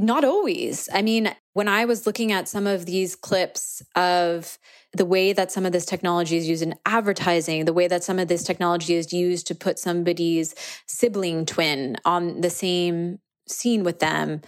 not 0.00 0.24
always. 0.24 0.88
I 0.92 1.02
mean, 1.02 1.34
when 1.52 1.68
I 1.68 1.84
was 1.84 2.06
looking 2.06 2.32
at 2.32 2.48
some 2.48 2.66
of 2.66 2.86
these 2.86 3.14
clips 3.14 3.82
of 3.94 4.58
the 4.94 5.04
way 5.04 5.32
that 5.32 5.50
some 5.50 5.66
of 5.66 5.72
this 5.72 5.86
technology 5.86 6.36
is 6.36 6.48
used 6.48 6.62
in 6.62 6.74
advertising, 6.86 7.64
the 7.64 7.72
way 7.72 7.88
that 7.88 8.04
some 8.04 8.18
of 8.18 8.28
this 8.28 8.42
technology 8.42 8.94
is 8.94 9.12
used 9.12 9.46
to 9.48 9.54
put 9.54 9.78
somebody's 9.78 10.54
sibling 10.86 11.46
twin 11.46 11.96
on 12.04 12.40
the 12.40 12.50
same 12.50 13.18
scene 13.48 13.84
with 13.84 13.98
them, 14.00 14.40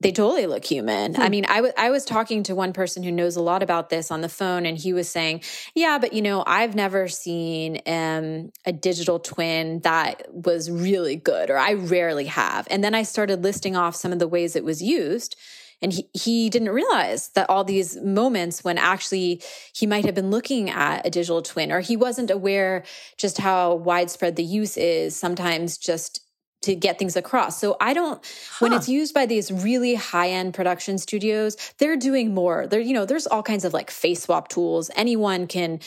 they 0.00 0.12
totally 0.12 0.46
look 0.46 0.64
human. 0.64 1.14
Hmm. 1.14 1.20
I 1.20 1.28
mean, 1.28 1.44
I, 1.46 1.56
w- 1.56 1.74
I 1.76 1.90
was 1.90 2.04
talking 2.04 2.42
to 2.44 2.54
one 2.54 2.72
person 2.72 3.02
who 3.02 3.12
knows 3.12 3.36
a 3.36 3.42
lot 3.42 3.62
about 3.62 3.90
this 3.90 4.10
on 4.10 4.22
the 4.22 4.28
phone, 4.28 4.66
and 4.66 4.76
he 4.76 4.92
was 4.92 5.08
saying, 5.08 5.42
Yeah, 5.74 5.98
but 5.98 6.12
you 6.12 6.22
know, 6.22 6.42
I've 6.46 6.74
never 6.74 7.06
seen 7.08 7.80
um, 7.86 8.50
a 8.64 8.72
digital 8.72 9.18
twin 9.18 9.80
that 9.80 10.26
was 10.32 10.70
really 10.70 11.16
good, 11.16 11.50
or 11.50 11.58
I 11.58 11.74
rarely 11.74 12.26
have. 12.26 12.66
And 12.70 12.82
then 12.82 12.94
I 12.94 13.02
started 13.02 13.42
listing 13.42 13.76
off 13.76 13.94
some 13.94 14.12
of 14.12 14.18
the 14.18 14.28
ways 14.28 14.56
it 14.56 14.64
was 14.64 14.82
used. 14.82 15.36
And 15.82 15.94
he, 15.94 16.08
he 16.12 16.50
didn't 16.50 16.68
realize 16.68 17.30
that 17.30 17.48
all 17.48 17.64
these 17.64 17.96
moments 17.96 18.62
when 18.62 18.76
actually 18.76 19.42
he 19.74 19.86
might 19.86 20.04
have 20.04 20.14
been 20.14 20.30
looking 20.30 20.68
at 20.68 21.06
a 21.06 21.10
digital 21.10 21.40
twin, 21.40 21.72
or 21.72 21.80
he 21.80 21.96
wasn't 21.96 22.30
aware 22.30 22.84
just 23.16 23.38
how 23.38 23.76
widespread 23.76 24.36
the 24.36 24.44
use 24.44 24.76
is, 24.76 25.16
sometimes 25.16 25.78
just 25.78 26.20
to 26.62 26.74
get 26.74 26.98
things 26.98 27.16
across. 27.16 27.58
So 27.60 27.76
I 27.80 27.92
don't 27.94 28.24
huh. 28.24 28.56
when 28.58 28.72
it's 28.72 28.88
used 28.88 29.14
by 29.14 29.26
these 29.26 29.50
really 29.50 29.94
high-end 29.94 30.54
production 30.54 30.98
studios, 30.98 31.56
they're 31.78 31.96
doing 31.96 32.34
more. 32.34 32.66
There 32.66 32.80
you 32.80 32.94
know, 32.94 33.06
there's 33.06 33.26
all 33.26 33.42
kinds 33.42 33.64
of 33.64 33.72
like 33.72 33.90
face 33.90 34.22
swap 34.22 34.48
tools. 34.48 34.90
Anyone 34.94 35.46
can 35.46 35.80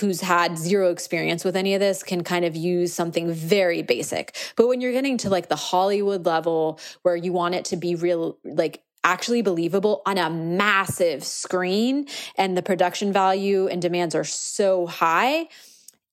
who's 0.00 0.22
had 0.22 0.56
zero 0.56 0.90
experience 0.90 1.44
with 1.44 1.54
any 1.54 1.74
of 1.74 1.80
this 1.80 2.02
can 2.02 2.24
kind 2.24 2.44
of 2.44 2.56
use 2.56 2.94
something 2.94 3.30
very 3.30 3.82
basic. 3.82 4.34
But 4.56 4.66
when 4.66 4.80
you're 4.80 4.92
getting 4.92 5.18
to 5.18 5.28
like 5.28 5.48
the 5.48 5.56
Hollywood 5.56 6.24
level 6.24 6.80
where 7.02 7.16
you 7.16 7.32
want 7.32 7.54
it 7.54 7.66
to 7.66 7.76
be 7.76 7.94
real 7.94 8.38
like 8.42 8.82
actually 9.04 9.42
believable 9.42 10.00
on 10.06 10.16
a 10.16 10.30
massive 10.30 11.24
screen 11.24 12.06
and 12.36 12.56
the 12.56 12.62
production 12.62 13.12
value 13.12 13.66
and 13.66 13.82
demands 13.82 14.14
are 14.14 14.24
so 14.24 14.86
high, 14.86 15.48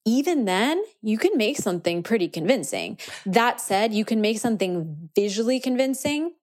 even 0.06 0.46
then, 0.46 0.84
you 1.02 1.18
can 1.18 1.38
make 1.38 1.58
something 1.58 2.04
pretty 2.04 2.28
convincing. 2.28 2.98
That 3.26 3.62
said, 3.62 3.94
you 3.94 4.06
can 4.06 4.22
make 4.22 4.40
something 4.40 5.10
visually 5.16 5.60
convincing, 5.60 6.34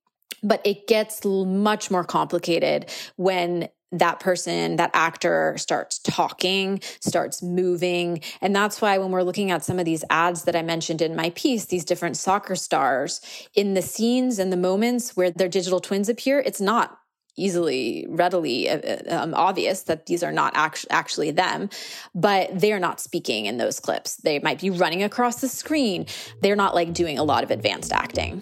but 0.42 0.60
it 0.64 0.86
gets 0.86 1.24
much 1.24 1.90
more 1.90 2.04
complicated 2.04 2.90
when 3.16 3.68
that 3.92 4.20
person, 4.20 4.76
that 4.76 4.90
actor 4.94 5.54
starts 5.58 5.98
talking, 5.98 6.80
starts 7.00 7.42
moving. 7.42 8.20
And 8.40 8.54
that's 8.54 8.80
why 8.80 8.98
when 8.98 9.10
we're 9.10 9.22
looking 9.22 9.50
at 9.50 9.64
some 9.64 9.78
of 9.78 9.84
these 9.84 10.04
ads 10.10 10.44
that 10.44 10.56
I 10.56 10.62
mentioned 10.62 11.00
in 11.00 11.14
my 11.14 11.30
piece, 11.30 11.66
these 11.66 11.84
different 11.84 12.16
soccer 12.16 12.56
stars, 12.56 13.20
in 13.54 13.74
the 13.74 13.82
scenes 13.82 14.38
and 14.38 14.52
the 14.52 14.56
moments 14.56 15.16
where 15.16 15.30
their 15.30 15.48
digital 15.48 15.80
twins 15.80 16.08
appear, 16.08 16.40
it's 16.40 16.60
not 16.60 16.98
easily 17.36 18.06
readily 18.08 18.68
uh, 18.68 18.78
uh, 18.78 19.22
um, 19.22 19.34
obvious 19.34 19.82
that 19.82 20.06
these 20.06 20.22
are 20.22 20.32
not 20.32 20.52
act- 20.56 20.86
actually 20.90 21.30
them 21.30 21.68
but 22.14 22.48
they're 22.52 22.80
not 22.80 23.00
speaking 23.00 23.46
in 23.46 23.58
those 23.58 23.78
clips. 23.78 24.16
They 24.16 24.38
might 24.38 24.60
be 24.60 24.70
running 24.70 25.02
across 25.02 25.40
the 25.40 25.48
screen. 25.48 26.06
They're 26.40 26.56
not 26.56 26.74
like 26.74 26.92
doing 26.92 27.18
a 27.18 27.22
lot 27.22 27.44
of 27.44 27.50
advanced 27.50 27.92
acting. 27.92 28.40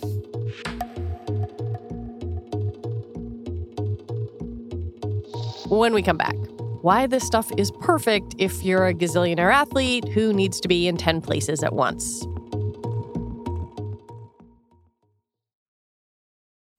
When 5.69 5.93
we 5.93 6.03
come 6.03 6.17
back. 6.17 6.37
Why 6.83 7.07
this 7.07 7.27
stuff 7.27 7.51
is 7.57 7.73
perfect 7.81 8.35
if 8.39 8.63
you're 8.63 8.87
a 8.87 8.95
gazillionaire 8.95 9.53
athlete 9.53 10.07
who 10.09 10.35
needs 10.35 10.61
to 10.61 10.69
be 10.69 10.87
in 10.87 10.99
10 10.99 11.23
places 11.23 11.63
at 11.63 11.73
once 11.73 12.27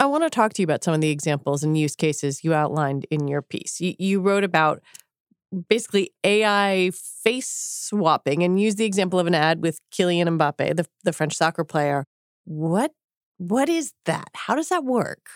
I 0.00 0.06
want 0.06 0.24
to 0.24 0.30
talk 0.30 0.54
to 0.54 0.62
you 0.62 0.64
about 0.64 0.82
some 0.82 0.94
of 0.94 1.02
the 1.02 1.10
examples 1.10 1.62
and 1.62 1.76
use 1.76 1.94
cases 1.94 2.42
you 2.42 2.54
outlined 2.54 3.04
in 3.10 3.28
your 3.28 3.42
piece. 3.42 3.82
You, 3.82 3.94
you 3.98 4.20
wrote 4.22 4.44
about 4.44 4.82
basically 5.68 6.12
AI 6.24 6.90
face 6.94 7.50
swapping 7.50 8.42
and 8.42 8.58
used 8.58 8.78
the 8.78 8.86
example 8.86 9.18
of 9.18 9.26
an 9.26 9.34
ad 9.34 9.60
with 9.60 9.78
Kylian 9.92 10.38
Mbappe, 10.38 10.74
the, 10.74 10.86
the 11.04 11.12
French 11.12 11.34
soccer 11.34 11.64
player. 11.64 12.06
What 12.44 12.92
what 13.36 13.68
is 13.68 13.92
that? 14.04 14.30
How 14.34 14.54
does 14.54 14.68
that 14.70 14.84
work? 14.84 15.28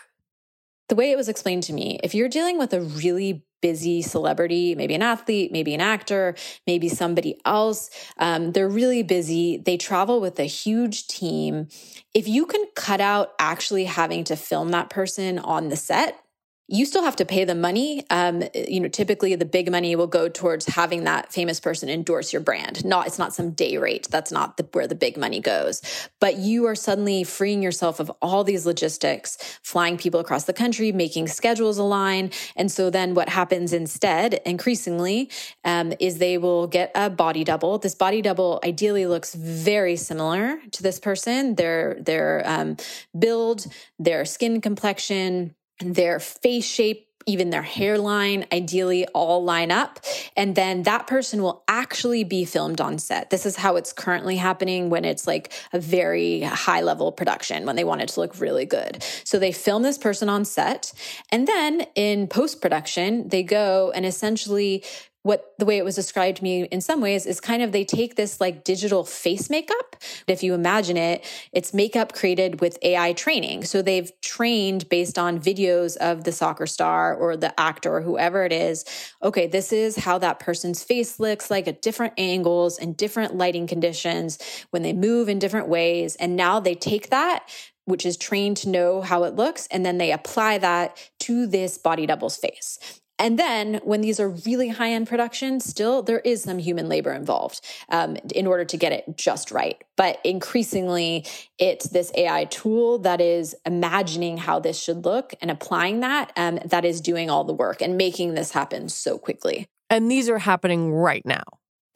The 0.89 0.95
way 0.95 1.11
it 1.11 1.17
was 1.17 1.29
explained 1.29 1.63
to 1.63 1.73
me, 1.73 1.99
if 2.03 2.13
you're 2.13 2.29
dealing 2.29 2.59
with 2.59 2.73
a 2.73 2.81
really 2.81 3.43
busy 3.65 4.03
celebrity, 4.03 4.75
maybe 4.75 4.93
an 4.93 5.01
athlete, 5.01 5.51
maybe 5.51 5.73
an 5.73 5.81
actor, 5.81 6.35
maybe 6.67 6.87
somebody 6.87 7.41
else. 7.45 7.89
Um, 8.19 8.51
they're 8.51 8.69
really 8.69 9.01
busy. 9.01 9.57
They 9.57 9.75
travel 9.75 10.21
with 10.21 10.39
a 10.39 10.43
huge 10.43 11.07
team. 11.07 11.69
If 12.13 12.27
you 12.27 12.45
can 12.45 12.63
cut 12.75 13.01
out 13.01 13.33
actually 13.39 13.85
having 13.85 14.23
to 14.25 14.35
film 14.35 14.69
that 14.69 14.91
person 14.91 15.39
on 15.39 15.69
the 15.69 15.75
set, 15.75 16.23
you 16.67 16.85
still 16.85 17.03
have 17.03 17.15
to 17.17 17.25
pay 17.25 17.43
the 17.43 17.53
money. 17.53 18.03
Um, 18.09 18.43
you 18.53 18.79
know, 18.79 18.87
typically 18.87 19.35
the 19.35 19.45
big 19.45 19.69
money 19.69 19.95
will 19.95 20.07
go 20.07 20.27
towards 20.27 20.65
having 20.65 21.03
that 21.03 21.31
famous 21.31 21.59
person 21.59 21.89
endorse 21.89 22.33
your 22.33 22.41
brand. 22.41 22.83
Not, 22.83 23.05
it's 23.05 23.19
not 23.19 23.35
some 23.35 23.51
day 23.51 23.77
rate. 23.77 24.07
That's 24.09 24.31
not 24.31 24.57
the, 24.57 24.67
where 24.71 24.87
the 24.87 24.95
big 24.95 25.15
money 25.15 25.39
goes. 25.39 25.81
But 26.19 26.37
you 26.37 26.65
are 26.65 26.73
suddenly 26.73 27.23
freeing 27.23 27.61
yourself 27.61 27.99
of 27.99 28.11
all 28.21 28.43
these 28.43 28.65
logistics, 28.65 29.59
flying 29.61 29.97
people 29.97 30.19
across 30.19 30.45
the 30.45 30.53
country, 30.53 30.91
making 30.91 31.27
schedules 31.27 31.77
align. 31.77 32.31
And 32.55 32.71
so 32.71 32.89
then 32.89 33.13
what 33.13 33.29
happens 33.29 33.71
instead, 33.71 34.41
increasingly, 34.45 35.29
um, 35.63 35.93
is 35.99 36.17
they 36.17 36.39
will 36.39 36.65
get 36.65 36.91
a 36.95 37.11
body 37.11 37.43
double. 37.43 37.77
This 37.77 37.95
body 37.95 38.23
double 38.23 38.59
ideally 38.63 39.05
looks 39.05 39.35
very 39.35 39.95
similar 39.95 40.59
to 40.71 40.81
this 40.81 40.99
person. 40.99 41.55
Their 41.55 41.97
their 41.99 42.41
um, 42.45 42.77
build, 43.17 43.67
their 43.99 44.25
skin 44.25 44.61
complexion 44.61 45.53
their 45.79 46.19
face 46.19 46.65
shape, 46.65 47.07
even 47.27 47.49
their 47.49 47.63
hairline, 47.63 48.45
ideally 48.53 49.05
all 49.07 49.43
line 49.43 49.71
up. 49.71 49.99
And 50.37 50.55
then 50.55 50.83
that 50.83 51.07
person 51.07 51.41
will 51.41 51.63
actually 51.67 52.23
be 52.23 52.45
filmed 52.45 52.79
on 52.79 52.99
set. 52.99 53.31
This 53.31 53.47
is 53.47 53.55
how 53.55 53.77
it's 53.77 53.91
currently 53.91 54.35
happening 54.35 54.89
when 54.91 55.05
it's 55.05 55.25
like 55.25 55.51
a 55.73 55.79
very 55.79 56.41
high 56.41 56.81
level 56.81 57.11
production, 57.11 57.65
when 57.65 57.75
they 57.75 57.83
want 57.83 58.01
it 58.01 58.09
to 58.09 58.19
look 58.19 58.39
really 58.39 58.65
good. 58.65 59.03
So 59.23 59.39
they 59.39 59.51
film 59.51 59.81
this 59.81 59.97
person 59.97 60.29
on 60.29 60.45
set. 60.45 60.93
And 61.31 61.47
then 61.47 61.87
in 61.95 62.27
post 62.27 62.61
production, 62.61 63.27
they 63.27 63.41
go 63.41 63.91
and 63.95 64.05
essentially 64.05 64.83
what 65.25 65.55
the 65.57 65.65
way 65.65 65.79
it 65.79 65.83
was 65.83 65.95
described 65.95 66.37
to 66.37 66.43
me 66.43 66.65
in 66.65 66.79
some 66.79 67.01
ways 67.01 67.25
is 67.25 67.41
kind 67.41 67.63
of 67.63 67.71
they 67.71 67.83
take 67.83 68.15
this 68.15 68.39
like 68.39 68.63
digital 68.63 69.03
face 69.03 69.49
makeup. 69.49 69.95
If 70.27 70.43
you 70.43 70.53
imagine 70.53 70.97
it, 70.97 71.25
it's 71.51 71.73
makeup 71.73 72.13
created 72.13 72.61
with 72.61 72.77
AI 72.83 73.13
training. 73.13 73.63
So 73.63 73.81
they've 73.81 74.11
trained 74.21 74.87
based 74.87 75.17
on 75.17 75.39
videos 75.39 75.97
of 75.97 76.25
the 76.25 76.31
soccer 76.31 76.67
star 76.67 77.15
or 77.15 77.35
the 77.35 77.59
actor 77.59 77.95
or 77.95 78.01
whoever 78.01 78.45
it 78.45 78.53
is. 78.53 78.85
Okay, 79.23 79.47
this 79.47 79.73
is 79.73 79.95
how 79.95 80.19
that 80.19 80.39
person's 80.39 80.83
face 80.83 81.19
looks 81.19 81.49
like 81.49 81.67
at 81.67 81.81
different 81.81 82.13
angles 82.19 82.77
and 82.77 82.95
different 82.95 83.35
lighting 83.35 83.65
conditions 83.65 84.37
when 84.69 84.83
they 84.83 84.93
move 84.93 85.27
in 85.27 85.39
different 85.39 85.67
ways. 85.67 86.15
And 86.17 86.35
now 86.35 86.59
they 86.59 86.75
take 86.75 87.09
that 87.09 87.49
which 87.85 88.05
is 88.05 88.17
trained 88.17 88.57
to 88.57 88.69
know 88.69 89.01
how 89.01 89.23
it 89.23 89.35
looks. 89.35 89.67
And 89.67 89.85
then 89.85 89.99
they 89.99 90.11
apply 90.11 90.57
that 90.57 90.97
to 91.19 91.45
this 91.45 91.77
body 91.77 92.07
double's 92.07 92.35
face. 92.35 92.79
And 93.17 93.39
then 93.39 93.79
when 93.83 94.01
these 94.01 94.19
are 94.19 94.29
really 94.29 94.69
high 94.69 94.91
end 94.91 95.07
productions, 95.07 95.65
still 95.65 96.01
there 96.01 96.19
is 96.19 96.43
some 96.43 96.57
human 96.57 96.89
labor 96.89 97.13
involved 97.13 97.61
um, 97.89 98.17
in 98.33 98.45
order 98.45 98.65
to 98.65 98.77
get 98.77 98.91
it 98.91 99.17
just 99.17 99.51
right. 99.51 99.81
But 99.95 100.19
increasingly, 100.23 101.25
it's 101.57 101.87
this 101.89 102.11
AI 102.15 102.45
tool 102.45 102.99
that 102.99 103.21
is 103.21 103.55
imagining 103.65 104.37
how 104.37 104.59
this 104.59 104.77
should 104.77 105.05
look 105.05 105.33
and 105.41 105.49
applying 105.49 106.01
that 106.01 106.31
um, 106.35 106.59
that 106.65 106.83
is 106.83 106.99
doing 106.99 107.29
all 107.29 107.43
the 107.43 107.53
work 107.53 107.81
and 107.81 107.97
making 107.97 108.33
this 108.33 108.51
happen 108.51 108.89
so 108.89 109.17
quickly. 109.17 109.67
And 109.89 110.11
these 110.11 110.29
are 110.29 110.39
happening 110.39 110.91
right 110.91 111.25
now. 111.25 111.43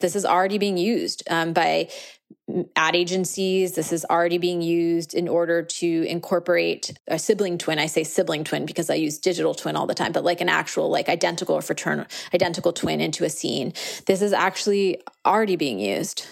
This 0.00 0.16
is 0.16 0.24
already 0.24 0.56
being 0.56 0.78
used 0.78 1.22
um, 1.28 1.52
by 1.52 1.90
ad 2.76 2.96
agencies. 2.96 3.74
This 3.74 3.92
is 3.92 4.04
already 4.04 4.38
being 4.38 4.62
used 4.62 5.14
in 5.14 5.28
order 5.28 5.62
to 5.62 6.04
incorporate 6.08 6.92
a 7.08 7.18
sibling 7.18 7.58
twin. 7.58 7.78
I 7.78 7.86
say 7.86 8.04
sibling 8.04 8.44
twin 8.44 8.66
because 8.66 8.90
I 8.90 8.94
use 8.94 9.18
digital 9.18 9.54
twin 9.54 9.76
all 9.76 9.86
the 9.86 9.94
time, 9.94 10.12
but 10.12 10.24
like 10.24 10.40
an 10.40 10.48
actual, 10.48 10.90
like 10.90 11.08
identical 11.08 11.54
or 11.54 11.62
fraternal, 11.62 12.06
identical 12.34 12.72
twin 12.72 13.00
into 13.00 13.24
a 13.24 13.30
scene. 13.30 13.72
This 14.06 14.22
is 14.22 14.32
actually 14.32 15.00
already 15.26 15.56
being 15.56 15.78
used. 15.78 16.26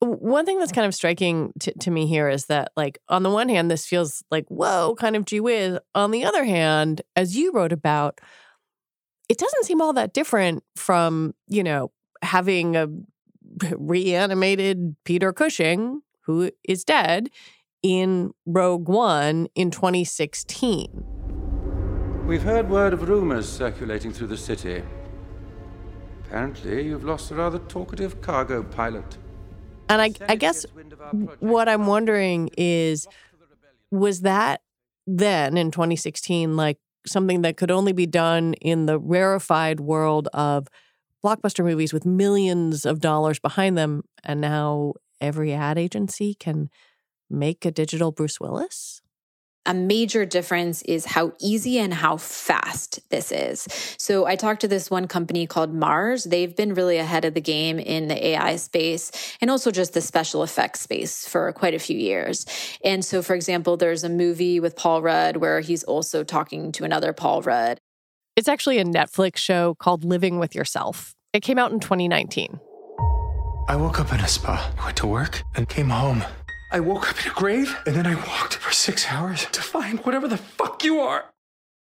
One 0.00 0.46
thing 0.46 0.60
that's 0.60 0.70
kind 0.70 0.86
of 0.86 0.94
striking 0.94 1.52
to, 1.60 1.72
to 1.80 1.90
me 1.90 2.06
here 2.06 2.28
is 2.28 2.46
that, 2.46 2.70
like, 2.76 3.00
on 3.08 3.24
the 3.24 3.30
one 3.30 3.48
hand, 3.48 3.68
this 3.68 3.84
feels 3.84 4.22
like, 4.30 4.46
whoa, 4.46 4.94
kind 4.96 5.16
of 5.16 5.24
gee 5.24 5.40
whiz. 5.40 5.78
On 5.94 6.12
the 6.12 6.24
other 6.24 6.44
hand, 6.44 7.02
as 7.16 7.36
you 7.36 7.50
wrote 7.50 7.72
about, 7.72 8.20
it 9.28 9.38
doesn't 9.38 9.64
seem 9.64 9.80
all 9.82 9.92
that 9.94 10.14
different 10.14 10.62
from, 10.76 11.34
you 11.48 11.64
know, 11.64 11.90
having 12.22 12.76
a 12.76 12.88
reanimated 13.76 14.96
Peter 15.04 15.32
Cushing, 15.32 16.02
who 16.22 16.50
is 16.64 16.84
dead, 16.84 17.30
in 17.82 18.32
Rogue 18.46 18.88
One 18.88 19.48
in 19.54 19.70
2016. 19.70 21.04
We've 22.26 22.42
heard 22.42 22.68
word 22.68 22.92
of 22.92 23.08
rumors 23.08 23.48
circulating 23.48 24.12
through 24.12 24.26
the 24.26 24.36
city. 24.36 24.82
Apparently, 26.24 26.84
you've 26.84 27.04
lost 27.04 27.30
a 27.30 27.34
rather 27.34 27.58
talkative 27.58 28.20
cargo 28.20 28.62
pilot. 28.62 29.16
And 29.88 30.02
I, 30.02 30.12
I 30.28 30.34
guess 30.34 30.66
what 31.38 31.68
I'm 31.68 31.86
wondering 31.86 32.50
is 32.58 33.06
was 33.90 34.20
that 34.20 34.60
then 35.06 35.56
in 35.56 35.70
2016 35.70 36.54
like 36.56 36.76
something 37.06 37.40
that 37.42 37.56
could 37.56 37.70
only 37.70 37.92
be 37.92 38.04
done 38.04 38.52
in 38.54 38.84
the 38.84 38.98
rarefied 38.98 39.80
world 39.80 40.28
of 40.34 40.68
blockbuster 41.24 41.64
movies 41.64 41.92
with 41.92 42.06
millions 42.06 42.84
of 42.84 43.00
dollars 43.00 43.38
behind 43.38 43.76
them, 43.76 44.02
and 44.24 44.40
now 44.40 44.94
every 45.20 45.52
ad 45.52 45.78
agency 45.78 46.34
can 46.34 46.70
make 47.30 47.64
a 47.64 47.70
digital 47.70 48.12
Bruce 48.12 48.40
Willis? 48.40 49.02
a 49.68 49.74
major 49.74 50.24
difference 50.24 50.80
is 50.82 51.04
how 51.04 51.32
easy 51.40 51.78
and 51.78 51.92
how 51.92 52.16
fast 52.16 53.00
this 53.10 53.30
is. 53.30 53.68
So 53.98 54.26
I 54.26 54.34
talked 54.34 54.62
to 54.62 54.68
this 54.68 54.90
one 54.90 55.06
company 55.06 55.46
called 55.46 55.74
MARZ. 55.74 56.24
They've 56.24 56.56
been 56.56 56.72
really 56.72 56.96
ahead 56.96 57.26
of 57.26 57.34
the 57.34 57.42
game 57.42 57.78
in 57.78 58.08
the 58.08 58.28
AI 58.28 58.56
space 58.56 59.36
and 59.42 59.50
also 59.50 59.70
just 59.70 59.92
the 59.92 60.00
special 60.00 60.42
effects 60.42 60.80
space 60.80 61.28
for 61.28 61.52
quite 61.52 61.74
a 61.74 61.78
few 61.78 61.98
years. 61.98 62.46
And 62.82 63.04
so, 63.04 63.20
for 63.20 63.34
example, 63.34 63.76
there's 63.76 64.04
a 64.04 64.08
movie 64.08 64.58
with 64.58 64.74
Paul 64.74 65.02
Rudd 65.02 65.36
where 65.36 65.60
he's 65.60 65.84
also 65.84 66.24
talking 66.24 66.72
to 66.72 66.84
another 66.84 67.12
Paul 67.12 67.42
Rudd. 67.42 67.78
It's 68.38 68.46
actually 68.46 68.78
a 68.78 68.84
Netflix 68.84 69.38
show 69.38 69.74
called 69.74 70.04
Living 70.04 70.38
with 70.38 70.54
Yourself. 70.54 71.12
It 71.32 71.40
came 71.40 71.58
out 71.58 71.72
in 71.72 71.80
2019. 71.80 72.60
I 73.66 73.74
woke 73.74 73.98
up 73.98 74.12
in 74.12 74.20
a 74.20 74.28
spa, 74.28 74.72
went 74.84 74.96
to 74.98 75.08
work, 75.08 75.42
and 75.56 75.68
came 75.68 75.88
home. 75.88 76.22
I 76.70 76.78
woke 76.78 77.10
up 77.10 77.20
in 77.26 77.32
a 77.32 77.34
grave, 77.34 77.76
and 77.84 77.96
then 77.96 78.06
I 78.06 78.14
walked 78.14 78.54
for 78.54 78.70
six 78.70 79.08
hours 79.10 79.44
to 79.46 79.60
find 79.60 79.98
whatever 80.04 80.28
the 80.28 80.36
fuck 80.36 80.84
you 80.84 81.00
are. 81.00 81.24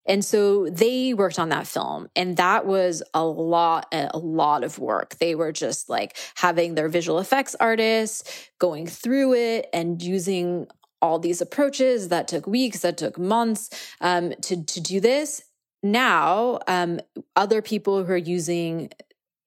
And 0.04 0.22
so 0.22 0.68
they 0.68 1.14
worked 1.14 1.38
on 1.38 1.48
that 1.48 1.66
film 1.66 2.10
and 2.14 2.36
that 2.36 2.66
was 2.66 3.02
a 3.14 3.24
lot, 3.24 3.86
a 3.90 4.18
lot 4.18 4.64
of 4.64 4.78
work. 4.78 5.16
They 5.16 5.34
were 5.34 5.50
just 5.50 5.88
like 5.88 6.14
having 6.34 6.74
their 6.74 6.90
visual 6.90 7.20
effects 7.20 7.56
artists 7.58 8.50
going 8.58 8.86
through 8.86 9.32
it 9.32 9.70
and 9.72 10.02
using 10.02 10.66
all 11.00 11.18
these 11.18 11.40
approaches 11.40 12.08
that 12.08 12.28
took 12.28 12.46
weeks, 12.46 12.80
that 12.80 12.98
took 12.98 13.18
months 13.18 13.70
um, 14.02 14.34
to, 14.42 14.62
to 14.62 14.80
do 14.82 15.00
this 15.00 15.42
now 15.84 16.58
um, 16.66 17.00
other 17.36 17.62
people 17.62 18.04
who 18.04 18.12
are 18.12 18.16
using 18.16 18.90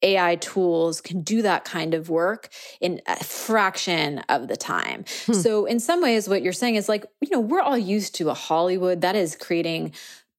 AI 0.04 0.36
tools 0.36 1.02
can 1.02 1.22
do 1.22 1.42
that 1.42 1.66
kind 1.66 1.94
of 1.94 2.10
work 2.10 2.50
in 2.80 3.02
a 3.08 3.24
fraction 3.24 4.20
of 4.30 4.48
the 4.48 4.56
time. 4.56 5.06
Hmm. 5.26 5.34
So, 5.34 5.66
in 5.66 5.80
some 5.80 6.02
ways, 6.02 6.30
what 6.30 6.44
you're 6.44 6.54
saying 6.54 6.76
is 6.76 6.88
like, 6.88 7.06
you 7.22 7.30
know, 7.32 7.40
we're 7.40 7.62
all 7.62 7.78
used 7.78 8.16
to 8.16 8.30
a 8.30 8.34
Hollywood 8.34 9.02
that 9.02 9.16
is 9.16 9.36
creating 9.36 9.94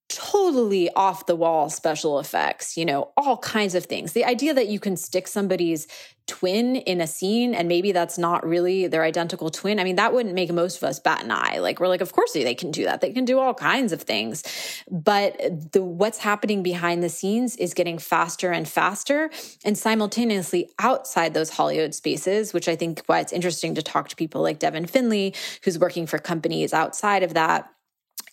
totally 0.09 0.91
off 0.95 1.27
the 1.27 1.37
wall 1.37 1.69
special 1.69 2.19
effects, 2.19 2.77
you 2.77 2.85
know, 2.85 3.13
all 3.17 3.37
kinds 3.39 3.75
of 3.75 3.85
things. 3.85 4.13
The 4.13 4.25
idea 4.25 4.55
that 4.55 4.69
you 4.69 4.81
can 4.81 4.97
stick 4.97 5.29
somebody's 5.29 5.87
twin 6.27 6.77
in 6.77 7.01
a 7.01 7.07
scene 7.07 7.55
and 7.55 7.69
maybe 7.69 7.91
that's 7.93 8.19
not 8.19 8.47
really 8.47 8.87
their 8.87 9.03
identical 9.03 9.51
twin. 9.51 9.81
I 9.81 9.85
mean, 9.85 9.97
that 9.97 10.13
wouldn't 10.13 10.35
make 10.35 10.53
most 10.53 10.77
of 10.77 10.85
us 10.85 10.99
bat 10.99 11.25
an 11.25 11.31
eye. 11.31 11.59
Like 11.59 11.81
we're 11.81 11.89
like, 11.89 12.01
of 12.01 12.13
course 12.13 12.33
they 12.33 12.55
can 12.55 12.71
do 12.71 12.85
that. 12.85 13.01
They 13.01 13.13
can 13.13 13.25
do 13.25 13.39
all 13.39 13.55
kinds 13.55 13.93
of 13.93 14.03
things. 14.03 14.45
But 14.91 15.73
the 15.73 15.83
what's 15.83 16.19
happening 16.19 16.63
behind 16.63 17.03
the 17.03 17.09
scenes 17.09 17.57
is 17.57 17.75
getting 17.75 17.99
faster 17.99 18.51
and 18.51 18.69
faster 18.69 19.31
and 19.65 19.77
simultaneously 19.77 20.71
outside 20.79 21.35
those 21.35 21.51
Hollywood 21.51 21.95
spaces, 21.95 22.53
which 22.53 22.69
I 22.69 22.77
think 22.77 23.03
why 23.07 23.21
it's 23.21 23.33
interesting 23.33 23.75
to 23.75 23.83
talk 23.83 24.09
to 24.09 24.17
people 24.17 24.43
like 24.43 24.59
Devin 24.59 24.87
Finley, 24.87 25.35
who's 25.65 25.79
working 25.79 26.07
for 26.07 26.19
companies 26.19 26.73
outside 26.73 27.23
of 27.23 27.35
that 27.35 27.71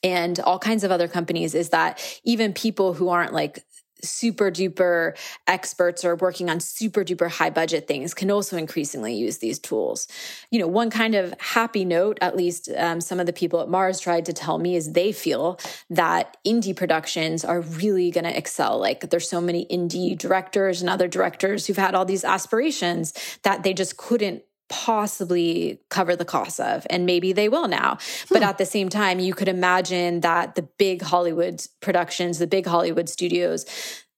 and 0.04 0.40
all 0.40 0.60
kinds 0.60 0.84
of 0.84 0.92
other 0.92 1.08
companies 1.08 1.56
is 1.56 1.70
that 1.70 2.02
even 2.24 2.54
people 2.54 2.94
who 2.94 3.10
aren't 3.10 3.34
like 3.34 3.66
super 4.06 4.52
duper 4.52 5.18
experts 5.48 6.06
or 6.06 6.16
working 6.16 6.50
on 6.50 6.60
super 6.60 7.04
duper 7.04 7.30
high 7.30 7.50
budget 7.50 7.88
things 7.88 8.14
can 8.14 8.30
also 8.30 8.58
increasingly 8.58 9.16
use 9.16 9.40
these 9.40 9.60
tools. 9.60 10.08
You 10.52 10.60
know, 10.60 10.68
one 10.68 10.90
kind 10.90 11.16
of 11.16 11.34
happy 11.40 11.86
note, 11.86 12.18
at 12.22 12.36
least 12.36 12.70
um, 12.78 13.02
some 13.02 13.20
of 13.20 13.26
the 13.26 13.34
people 13.34 13.62
at 13.62 13.68
MARZ 13.68 14.02
tried 14.02 14.26
to 14.26 14.34
tell 14.34 14.58
me, 14.58 14.76
is 14.76 14.94
they 14.94 15.12
feel 15.12 15.60
that 15.90 16.38
indie 16.46 16.76
productions 16.76 17.44
are 17.44 17.62
really 17.62 18.12
going 18.12 18.26
to 18.26 18.38
excel. 18.38 18.80
Like 18.80 19.10
there's 19.10 19.30
so 19.30 19.42
many 19.42 19.66
indie 19.68 20.18
directors 20.18 20.82
and 20.82 20.90
other 20.90 21.08
directors 21.08 21.66
who've 21.66 21.78
had 21.78 21.96
all 21.96 22.06
these 22.06 22.24
aspirations 22.24 23.14
that 23.44 23.64
they 23.64 23.74
just 23.74 23.98
couldn't 23.98 24.44
possibly 24.68 25.80
cover 25.90 26.16
the 26.16 26.26
cost 26.26 26.60
of 26.60 26.88
and 26.90 27.06
maybe 27.06 27.34
they 27.34 27.48
will 27.48 27.68
now 27.68 27.98
but 28.30 28.40
hmm. 28.40 28.50
at 28.50 28.58
the 28.58 28.66
same 28.66 28.90
time 28.90 29.20
you 29.20 29.34
could 29.34 29.48
imagine 29.48 30.22
that 30.22 30.56
the 30.56 30.64
big 30.64 31.02
hollywood 31.02 31.64
productions 31.82 32.40
the 32.40 32.48
big 32.48 32.66
hollywood 32.66 33.08
studios 33.08 33.66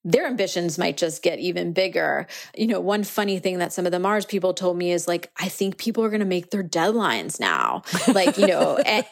their 0.04 0.26
ambitions 0.26 0.78
might 0.78 0.96
just 0.96 1.22
get 1.22 1.38
even 1.38 1.72
bigger. 1.72 2.26
You 2.56 2.68
know, 2.68 2.80
one 2.80 3.04
funny 3.04 3.38
thing 3.38 3.58
that 3.58 3.72
some 3.72 3.84
of 3.84 3.92
the 3.92 3.98
MARZ 3.98 4.28
people 4.28 4.54
told 4.54 4.76
me 4.76 4.92
is 4.92 5.08
like, 5.08 5.30
I 5.38 5.48
think 5.48 5.76
people 5.76 6.04
are 6.04 6.08
going 6.08 6.20
to 6.20 6.26
make 6.26 6.50
their 6.50 6.62
deadlines 6.62 7.40
now. 7.40 7.82
Like, 8.08 8.38
you 8.38 8.46
know, 8.46 8.76
and, 8.76 9.04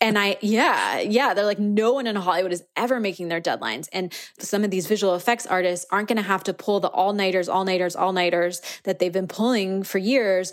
and, 0.00 0.18
I, 0.18 0.36
yeah, 0.40 1.00
yeah, 1.00 1.34
they're 1.34 1.44
like, 1.44 1.58
no 1.58 1.92
one 1.92 2.06
in 2.06 2.16
Hollywood 2.16 2.52
is 2.52 2.64
ever 2.76 2.98
making 2.98 3.28
their 3.28 3.40
deadlines. 3.40 3.88
And 3.92 4.12
some 4.38 4.64
of 4.64 4.70
these 4.70 4.86
visual 4.86 5.14
effects 5.14 5.46
artists 5.46 5.86
aren't 5.90 6.08
going 6.08 6.16
to 6.16 6.22
have 6.22 6.44
to 6.44 6.54
pull 6.54 6.80
the 6.80 6.88
all 6.88 7.12
nighters, 7.12 7.48
all 7.48 7.64
nighters, 7.64 7.94
all 7.94 8.12
nighters 8.12 8.62
that 8.84 8.98
they've 8.98 9.12
been 9.12 9.28
pulling 9.28 9.82
for 9.82 9.98
years 9.98 10.52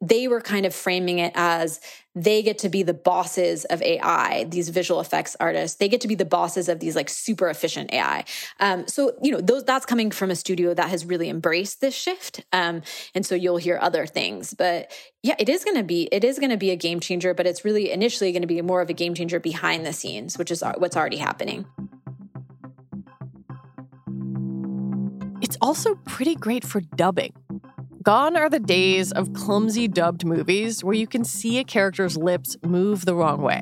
they 0.00 0.28
were 0.28 0.40
kind 0.40 0.66
of 0.66 0.74
framing 0.74 1.18
it 1.18 1.32
as 1.34 1.80
they 2.16 2.42
get 2.42 2.58
to 2.58 2.70
be 2.70 2.82
the 2.82 2.94
bosses 2.94 3.66
of 3.66 3.82
AI, 3.82 4.44
these 4.44 4.70
visual 4.70 5.00
effects 5.00 5.36
artists. 5.38 5.76
They 5.76 5.88
get 5.88 6.00
to 6.00 6.08
be 6.08 6.14
the 6.14 6.24
bosses 6.24 6.70
of 6.70 6.80
these 6.80 6.96
like 6.96 7.10
super 7.10 7.48
efficient 7.48 7.92
AI. 7.92 8.24
Um, 8.58 8.88
so, 8.88 9.12
you 9.22 9.30
know, 9.30 9.40
those 9.40 9.64
that's 9.64 9.84
coming 9.84 10.10
from 10.10 10.30
a 10.30 10.36
studio 10.36 10.72
that 10.72 10.88
has 10.88 11.04
really 11.04 11.28
embraced 11.28 11.82
this 11.82 11.94
shift. 11.94 12.42
Um, 12.54 12.80
and 13.14 13.24
so 13.26 13.34
you'll 13.34 13.58
hear 13.58 13.78
other 13.80 14.06
things. 14.06 14.54
But 14.54 14.90
yeah, 15.22 15.34
it 15.38 15.50
is 15.50 15.62
going 15.62 15.76
to 15.76 15.82
be, 15.82 16.08
it 16.10 16.24
is 16.24 16.38
going 16.38 16.50
to 16.50 16.56
be 16.56 16.70
a 16.70 16.76
game 16.76 17.00
changer, 17.00 17.34
but 17.34 17.46
it's 17.46 17.66
really 17.66 17.92
initially 17.92 18.32
going 18.32 18.42
to 18.42 18.48
be 18.48 18.62
more 18.62 18.80
of 18.80 18.88
a 18.88 18.94
game 18.94 19.12
changer 19.12 19.38
behind 19.38 19.84
the 19.84 19.92
scenes, 19.92 20.38
which 20.38 20.50
is 20.50 20.64
what's 20.78 20.96
already 20.96 21.18
happening. 21.18 21.66
It's 25.42 25.58
also 25.60 25.96
pretty 26.06 26.34
great 26.34 26.64
for 26.64 26.80
dubbing. 26.80 27.34
Gone 28.06 28.36
are 28.36 28.48
the 28.48 28.60
days 28.60 29.10
of 29.10 29.32
clumsy 29.32 29.88
dubbed 29.88 30.24
movies 30.24 30.84
where 30.84 30.94
you 30.94 31.08
can 31.08 31.24
see 31.24 31.58
a 31.58 31.64
character's 31.64 32.16
lips 32.16 32.56
move 32.62 33.04
the 33.04 33.16
wrong 33.16 33.42
way. 33.42 33.60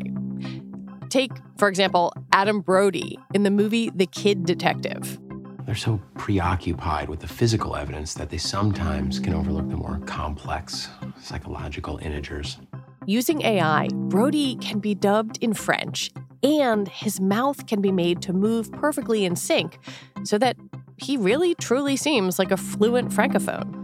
Take, 1.09 1.33
for 1.57 1.67
example, 1.67 2.13
Adam 2.31 2.61
Brody 2.61 3.19
in 3.33 3.45
the 3.45 3.51
movie 3.51 3.89
The 3.95 4.05
Kid 4.05 4.45
Detective. 4.45 5.19
They're 5.65 5.75
so 5.75 5.99
preoccupied 6.19 7.09
with 7.09 7.21
the 7.21 7.27
physical 7.27 7.75
evidence 7.75 8.13
that 8.13 8.29
they 8.29 8.37
sometimes 8.37 9.19
can 9.19 9.33
overlook 9.33 9.71
the 9.71 9.79
more 9.79 9.99
complex 10.01 10.91
psychological 11.19 11.97
integers. 12.03 12.59
Using 13.07 13.41
AI, 13.41 13.89
Brody 13.95 14.57
can 14.57 14.79
be 14.79 14.95
dubbed 14.95 15.39
in 15.41 15.55
French, 15.55 16.11
and 16.43 16.87
his 16.87 17.19
mouth 17.19 17.67
can 17.67 17.81
be 17.81 17.91
made 17.91 18.21
to 18.21 18.35
move 18.35 18.71
perfectly 18.73 19.25
in 19.25 19.37
sync 19.37 19.79
so 20.23 20.37
that 20.37 20.59
he 20.99 21.17
really 21.17 21.55
truly 21.55 21.97
seems 21.97 22.39
like 22.39 22.51
a 22.51 22.59
fluent 22.59 23.11
francophone. 23.11 23.84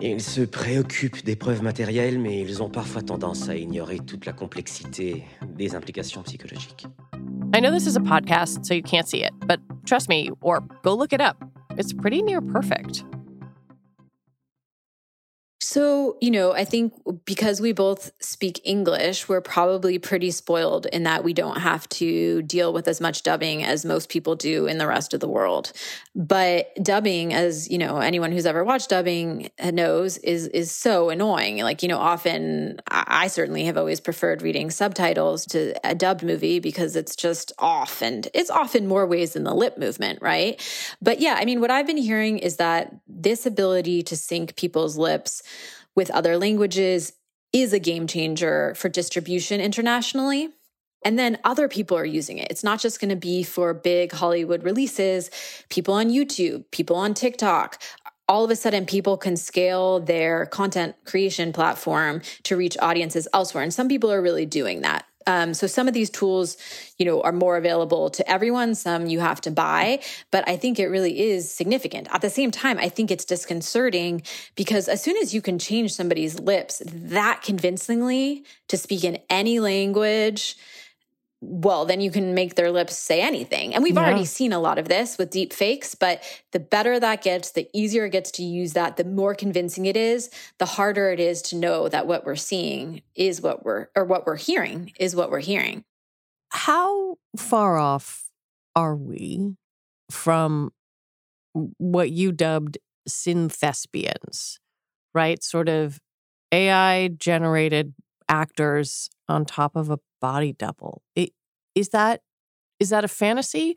Ils 0.00 0.22
se 0.22 0.42
préoccupent 0.42 1.24
des 1.24 1.34
preuves 1.34 1.62
matérielles, 1.62 2.20
mais 2.20 2.40
ils 2.40 2.62
ont 2.62 2.70
parfois 2.70 3.02
tendance 3.02 3.48
à 3.48 3.56
ignorer 3.56 3.98
toute 3.98 4.26
la 4.26 4.32
complexité 4.32 5.24
des 5.56 5.74
implications 5.74 6.22
psychologiques. 6.22 6.86
I 7.52 7.60
know 7.60 7.72
this 7.72 7.86
is 7.86 7.96
a 7.96 8.00
podcast, 8.00 8.64
so 8.64 8.74
you 8.74 8.82
can't 8.82 9.08
see 9.08 9.24
it, 9.24 9.32
but 9.46 9.58
trust 9.86 10.08
me, 10.08 10.30
or 10.40 10.60
go 10.84 10.94
look 10.94 11.12
it 11.12 11.20
up. 11.20 11.36
It's 11.76 11.92
pretty 11.92 12.22
near 12.22 12.40
perfect. 12.40 13.04
So, 15.60 16.16
you 16.20 16.30
know, 16.30 16.52
I 16.52 16.64
think 16.64 16.94
because 17.24 17.60
we 17.60 17.72
both 17.72 18.12
speak 18.20 18.60
English, 18.62 19.28
we're 19.28 19.40
probably 19.40 19.98
pretty 19.98 20.30
spoiled 20.30 20.86
in 20.86 21.02
that 21.02 21.24
we 21.24 21.32
don't 21.32 21.58
have 21.58 21.88
to 21.88 22.42
deal 22.42 22.72
with 22.72 22.86
as 22.86 23.00
much 23.00 23.24
dubbing 23.24 23.64
as 23.64 23.84
most 23.84 24.08
people 24.08 24.36
do 24.36 24.66
in 24.66 24.78
the 24.78 24.86
rest 24.86 25.14
of 25.14 25.20
the 25.20 25.26
world. 25.26 25.72
But 26.14 26.72
dubbing, 26.80 27.34
as 27.34 27.68
you 27.68 27.76
know, 27.76 27.98
anyone 27.98 28.30
who's 28.30 28.46
ever 28.46 28.62
watched 28.62 28.90
dubbing 28.90 29.50
knows, 29.60 30.18
is 30.18 30.46
is 30.48 30.70
so 30.70 31.10
annoying. 31.10 31.58
Like, 31.58 31.82
you 31.82 31.88
know, 31.88 31.98
often 31.98 32.80
I 32.88 33.26
certainly 33.26 33.64
have 33.64 33.76
always 33.76 33.98
preferred 33.98 34.42
reading 34.42 34.70
subtitles 34.70 35.44
to 35.46 35.74
a 35.82 35.92
dubbed 35.92 36.22
movie 36.22 36.60
because 36.60 36.94
it's 36.94 37.16
just 37.16 37.50
off 37.58 38.00
and 38.00 38.28
it's 38.32 38.50
off 38.50 38.76
in 38.76 38.86
more 38.86 39.06
ways 39.06 39.32
than 39.32 39.42
the 39.42 39.54
lip 39.54 39.76
movement, 39.76 40.22
right? 40.22 40.60
But 41.02 41.18
yeah, 41.18 41.36
I 41.36 41.44
mean, 41.44 41.60
what 41.60 41.72
I've 41.72 41.86
been 41.86 41.96
hearing 41.96 42.38
is 42.38 42.58
that 42.58 42.94
this 43.08 43.44
ability 43.44 44.04
to 44.04 44.16
sync 44.16 44.54
people's 44.54 44.96
lips 44.96 45.42
with 45.98 46.12
other 46.12 46.38
languages 46.38 47.12
is 47.52 47.72
a 47.72 47.80
game 47.80 48.06
changer 48.06 48.72
for 48.76 48.88
distribution 48.88 49.60
internationally. 49.60 50.48
And 51.04 51.18
then 51.18 51.38
other 51.42 51.66
people 51.66 51.96
are 51.96 52.04
using 52.04 52.38
it. 52.38 52.46
It's 52.50 52.62
not 52.62 52.78
just 52.78 53.00
going 53.00 53.08
to 53.08 53.16
be 53.16 53.42
for 53.42 53.74
big 53.74 54.12
Hollywood 54.12 54.62
releases. 54.62 55.28
People 55.70 55.94
on 55.94 56.08
YouTube, 56.08 56.70
people 56.70 56.94
on 56.94 57.14
TikTok, 57.14 57.82
all 58.28 58.44
of 58.44 58.50
a 58.52 58.54
sudden 58.54 58.86
people 58.86 59.16
can 59.16 59.36
scale 59.36 59.98
their 59.98 60.46
content 60.46 60.94
creation 61.04 61.52
platform 61.52 62.22
to 62.44 62.56
reach 62.56 62.76
audiences 62.80 63.26
elsewhere. 63.34 63.64
And 63.64 63.74
some 63.74 63.88
people 63.88 64.12
are 64.12 64.22
really 64.22 64.46
doing 64.46 64.82
that. 64.82 65.04
Um, 65.28 65.52
so 65.52 65.66
some 65.66 65.86
of 65.86 65.94
these 65.94 66.08
tools, 66.08 66.56
you 66.96 67.04
know, 67.04 67.20
are 67.20 67.32
more 67.32 67.58
available 67.58 68.08
to 68.10 68.28
everyone. 68.28 68.74
Some 68.74 69.06
you 69.06 69.20
have 69.20 69.42
to 69.42 69.50
buy, 69.50 70.00
but 70.30 70.48
I 70.48 70.56
think 70.56 70.78
it 70.78 70.86
really 70.86 71.20
is 71.20 71.52
significant. 71.52 72.08
At 72.10 72.22
the 72.22 72.30
same 72.30 72.50
time, 72.50 72.78
I 72.78 72.88
think 72.88 73.10
it's 73.10 73.26
disconcerting 73.26 74.22
because 74.56 74.88
as 74.88 75.02
soon 75.02 75.18
as 75.18 75.34
you 75.34 75.42
can 75.42 75.58
change 75.58 75.92
somebody's 75.92 76.40
lips 76.40 76.82
that 76.86 77.42
convincingly 77.42 78.44
to 78.68 78.78
speak 78.78 79.04
in 79.04 79.18
any 79.28 79.60
language, 79.60 80.56
well, 81.40 81.84
then 81.84 82.00
you 82.00 82.10
can 82.10 82.34
make 82.34 82.56
their 82.56 82.70
lips 82.72 82.96
say 82.96 83.20
anything. 83.20 83.74
And 83.74 83.82
we've 83.82 83.94
yeah. 83.94 84.04
already 84.04 84.24
seen 84.24 84.52
a 84.52 84.58
lot 84.58 84.78
of 84.78 84.88
this 84.88 85.18
with 85.18 85.30
deep 85.30 85.52
fakes, 85.52 85.94
but 85.94 86.22
the 86.52 86.58
better 86.58 86.98
that 86.98 87.22
gets, 87.22 87.52
the 87.52 87.68
easier 87.72 88.06
it 88.06 88.10
gets 88.10 88.30
to 88.32 88.42
use 88.42 88.72
that, 88.72 88.96
the 88.96 89.04
more 89.04 89.34
convincing 89.34 89.86
it 89.86 89.96
is, 89.96 90.30
the 90.58 90.66
harder 90.66 91.10
it 91.10 91.20
is 91.20 91.40
to 91.42 91.56
know 91.56 91.88
that 91.88 92.06
what 92.06 92.26
we're 92.26 92.34
seeing 92.34 93.02
is 93.14 93.40
what 93.40 93.64
we're, 93.64 93.88
or 93.94 94.04
what 94.04 94.26
we're 94.26 94.36
hearing 94.36 94.92
is 94.98 95.14
what 95.14 95.30
we're 95.30 95.38
hearing. 95.38 95.84
How 96.50 97.18
far 97.36 97.78
off 97.78 98.24
are 98.74 98.96
we 98.96 99.54
from 100.10 100.72
what 101.52 102.10
you 102.10 102.32
dubbed 102.32 102.78
synthespians, 103.08 104.56
right? 105.14 105.42
Sort 105.42 105.68
of 105.68 106.00
AI 106.50 107.08
generated 107.08 107.94
actors 108.28 109.08
on 109.28 109.44
top 109.44 109.76
of 109.76 109.90
a 109.90 109.98
body 110.20 110.52
double. 110.52 111.02
It, 111.14 111.30
is 111.74 111.90
that 111.90 112.22
is 112.80 112.90
that 112.90 113.04
a 113.04 113.08
fantasy 113.08 113.76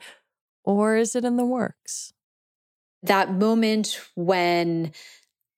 or 0.63 0.95
is 0.95 1.15
it 1.15 1.25
in 1.25 1.37
the 1.37 1.45
works? 1.45 2.13
That 3.03 3.31
moment 3.33 3.99
when 4.15 4.91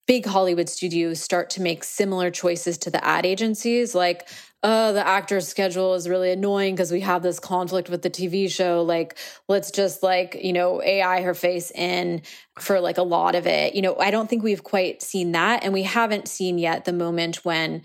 big 0.06 0.26
Hollywood 0.26 0.70
studios 0.70 1.20
start 1.22 1.50
to 1.52 1.62
make 1.62 1.84
similar 1.84 2.30
choices 2.30 2.78
to 2.80 2.90
the 2.90 3.04
ad 3.06 3.26
agencies, 3.26 3.96
like, 3.96 4.28
oh, 4.62 4.94
the 4.94 5.06
actor's 5.06 5.48
schedule 5.48 5.94
is 5.94 6.08
really 6.08 6.32
annoying 6.32 6.76
because 6.76 6.92
we 6.92 7.02
have 7.02 7.22
this 7.22 7.40
conflict 7.40 7.90
with 7.90 8.02
the 8.02 8.10
TV 8.10 8.50
show. 8.50 8.82
Like, 8.82 9.18
let's 9.48 9.72
just 9.72 10.04
like, 10.04 10.38
you 10.42 10.54
know, 10.54 10.82
AI 10.82 11.22
her 11.22 11.34
face 11.34 11.72
in 11.72 12.22
for 12.60 12.80
like 12.80 12.98
a 12.98 13.04
lot 13.04 13.36
of 13.36 13.46
it. 13.46 13.76
You 13.76 13.82
know, 13.82 13.98
I 13.98 14.12
don't 14.12 14.30
think 14.30 14.44
we've 14.44 14.64
quite 14.64 15.02
seen 15.02 15.34
that. 15.34 15.64
And 15.64 15.74
we 15.74 15.84
haven't 15.84 16.28
seen 16.28 16.58
yet 16.58 16.86
the 16.86 16.94
moment 16.94 17.44
when 17.44 17.84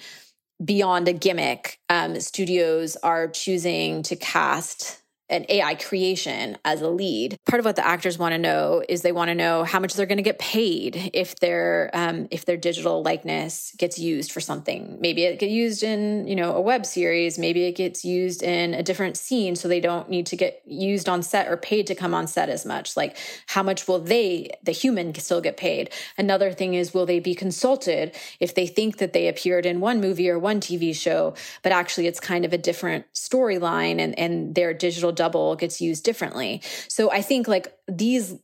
beyond 0.64 1.08
a 1.08 1.12
gimmick, 1.12 1.78
um, 1.88 2.20
studios 2.20 2.96
are 2.96 3.28
choosing 3.28 4.02
to 4.04 4.16
cast 4.16 5.02
an 5.30 5.44
AI 5.48 5.74
creation 5.74 6.56
as 6.64 6.80
a 6.80 6.88
lead. 6.88 7.38
Part 7.46 7.60
of 7.60 7.64
what 7.64 7.76
the 7.76 7.86
actors 7.86 8.18
want 8.18 8.32
to 8.32 8.38
know 8.38 8.82
is 8.88 9.02
they 9.02 9.12
want 9.12 9.28
to 9.28 9.34
know 9.34 9.64
how 9.64 9.78
much 9.78 9.94
they're 9.94 10.06
going 10.06 10.18
to 10.18 10.22
get 10.22 10.38
paid 10.38 11.10
if 11.12 11.36
their 11.36 11.90
um, 11.92 12.28
if 12.30 12.44
their 12.44 12.56
digital 12.56 13.02
likeness 13.02 13.74
gets 13.76 13.98
used 13.98 14.32
for 14.32 14.40
something. 14.40 14.98
Maybe 15.00 15.24
it 15.24 15.38
gets 15.38 15.52
used 15.52 15.82
in 15.82 16.26
you 16.26 16.36
know 16.36 16.54
a 16.54 16.60
web 16.60 16.86
series. 16.86 17.38
Maybe 17.38 17.64
it 17.64 17.72
gets 17.72 18.04
used 18.04 18.42
in 18.42 18.74
a 18.74 18.82
different 18.82 19.16
scene, 19.16 19.54
so 19.54 19.68
they 19.68 19.80
don't 19.80 20.08
need 20.08 20.26
to 20.26 20.36
get 20.36 20.62
used 20.66 21.08
on 21.08 21.22
set 21.22 21.48
or 21.48 21.56
paid 21.56 21.86
to 21.88 21.94
come 21.94 22.14
on 22.14 22.26
set 22.26 22.48
as 22.48 22.64
much. 22.64 22.96
Like 22.96 23.16
how 23.46 23.62
much 23.62 23.86
will 23.86 23.98
they, 23.98 24.50
the 24.62 24.72
human, 24.72 25.14
still 25.14 25.40
get 25.40 25.56
paid? 25.56 25.90
Another 26.16 26.52
thing 26.52 26.74
is 26.74 26.94
will 26.94 27.06
they 27.06 27.20
be 27.20 27.34
consulted 27.34 28.14
if 28.40 28.54
they 28.54 28.66
think 28.66 28.98
that 28.98 29.12
they 29.12 29.28
appeared 29.28 29.66
in 29.66 29.80
one 29.80 30.00
movie 30.00 30.30
or 30.30 30.38
one 30.38 30.60
TV 30.60 30.94
show, 30.94 31.34
but 31.62 31.72
actually 31.72 32.06
it's 32.06 32.20
kind 32.20 32.44
of 32.44 32.52
a 32.52 32.58
different 32.58 33.04
storyline 33.12 34.00
and 34.00 34.18
and 34.18 34.54
their 34.54 34.72
digital 34.72 35.12
double 35.18 35.56
gets 35.56 35.80
used 35.80 36.04
differently. 36.04 36.62
So 36.88 37.10
I 37.10 37.20
think 37.20 37.48
like 37.48 37.76
these 37.86 38.34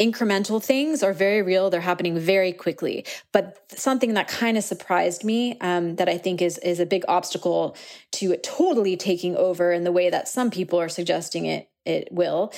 incremental 0.00 0.62
things 0.62 1.02
are 1.02 1.12
very 1.12 1.42
real. 1.42 1.70
They're 1.70 1.80
happening 1.80 2.18
very 2.18 2.52
quickly. 2.52 3.04
But 3.32 3.64
something 3.76 4.14
that 4.14 4.26
kind 4.26 4.56
of 4.58 4.64
surprised 4.64 5.22
me, 5.22 5.56
um, 5.60 5.96
that 5.96 6.08
I 6.08 6.18
think 6.18 6.42
is 6.42 6.58
is 6.58 6.80
a 6.80 6.86
big 6.86 7.04
obstacle 7.08 7.76
to 8.12 8.32
it 8.32 8.42
totally 8.42 8.96
taking 8.96 9.36
over 9.36 9.72
in 9.72 9.84
the 9.84 9.92
way 9.92 10.10
that 10.10 10.28
some 10.28 10.50
people 10.50 10.80
are 10.80 10.88
suggesting 10.88 11.46
it 11.46 11.68
it 11.84 12.08
will, 12.10 12.52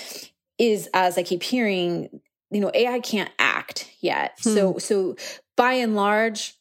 is 0.59 0.89
as 0.95 1.19
I 1.19 1.23
keep 1.23 1.43
hearing, 1.43 2.21
you 2.51 2.61
know, 2.61 2.71
AI 2.73 3.01
can't 3.01 3.31
act 3.39 3.91
yet. 4.01 4.39
Hmm. 4.43 4.55
So 4.55 4.79
so 4.79 5.17
by 5.57 5.75
and 5.75 5.95
large, 5.95 6.55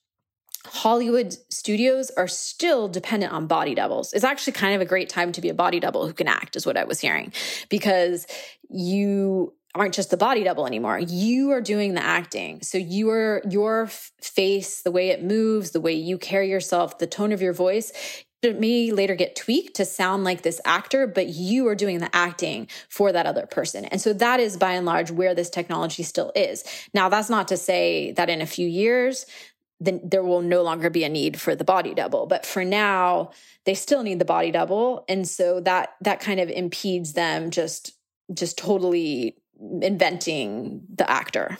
Hollywood 0.66 1.36
studios 1.50 2.10
are 2.12 2.28
still 2.28 2.88
dependent 2.88 3.34
on 3.34 3.48
body 3.48 3.76
doubles. 3.76 4.14
It's 4.14 4.24
actually 4.24 4.54
kind 4.54 4.76
of 4.76 4.82
a 4.82 4.86
great 4.86 5.10
time 5.10 5.32
to 5.34 5.42
be 5.42 5.50
a 5.50 5.54
body 5.54 5.80
double 5.80 6.08
who 6.08 6.14
can 6.14 6.28
act, 6.28 6.56
is 6.56 6.66
what 6.66 6.78
I 6.78 6.86
was 6.86 7.00
hearing, 7.00 7.34
because 7.70 8.26
you 8.70 9.54
aren't 9.76 9.94
just 9.94 10.12
the 10.12 10.18
body 10.18 10.44
double 10.44 10.68
anymore. 10.68 11.00
You 11.00 11.52
are 11.52 11.62
doing 11.62 11.96
the 11.96 12.04
acting. 12.04 12.62
So 12.62 12.78
you 12.78 13.10
are 13.10 13.42
your 13.50 13.88
face, 14.22 14.84
the 14.84 14.92
way 14.92 15.10
it 15.10 15.24
moves, 15.24 15.72
the 15.72 15.82
way 15.82 15.94
you 15.94 16.18
carry 16.18 16.50
yourself, 16.50 17.00
the 17.00 17.08
tone 17.08 17.32
of 17.32 17.42
your 17.42 17.54
voice. 17.54 17.92
It 18.44 18.60
may 18.60 18.92
later 18.92 19.16
get 19.16 19.36
tweaked 19.36 19.78
to 19.78 19.86
sound 19.86 20.26
like 20.26 20.42
this 20.44 20.60
actor, 20.66 21.08
but 21.08 21.30
you 21.30 21.68
are 21.68 21.76
doing 21.76 22.00
the 22.00 22.14
acting 22.14 22.68
for 22.90 23.12
that 23.12 23.26
other 23.26 23.46
person. 23.46 23.86
And 23.86 24.02
so 24.02 24.14
that 24.14 24.40
is 24.40 24.58
by 24.58 24.74
and 24.74 24.86
large 24.86 25.12
where 25.12 25.34
this 25.34 25.50
technology 25.50 26.04
still 26.04 26.32
is. 26.36 26.64
Now, 26.94 27.10
that's 27.10 27.30
not 27.30 27.48
to 27.48 27.58
say 27.58 28.12
that 28.12 28.30
in 28.30 28.42
a 28.42 28.46
few 28.46 28.68
years, 28.68 29.26
then 29.80 30.02
there 30.04 30.24
will 30.24 30.42
no 30.42 30.62
longer 30.62 30.90
be 30.90 31.04
a 31.04 31.10
need 31.10 31.40
for 31.40 31.56
the 31.56 31.64
body 31.64 31.94
double. 31.94 32.26
But 32.26 32.46
for 32.46 32.64
now, 32.64 33.32
they 33.66 33.74
still 33.74 34.04
need 34.04 34.20
the 34.20 34.26
body 34.26 34.52
double. 34.52 35.04
And 35.10 35.28
so 35.28 35.60
that 35.62 35.96
that 36.02 36.20
kind 36.20 36.40
of 36.40 36.50
impedes 36.50 37.14
them 37.14 37.52
just 37.52 37.94
just 38.34 38.58
totally 38.58 39.36
inventing 39.82 40.82
the 40.94 41.10
actor. 41.10 41.58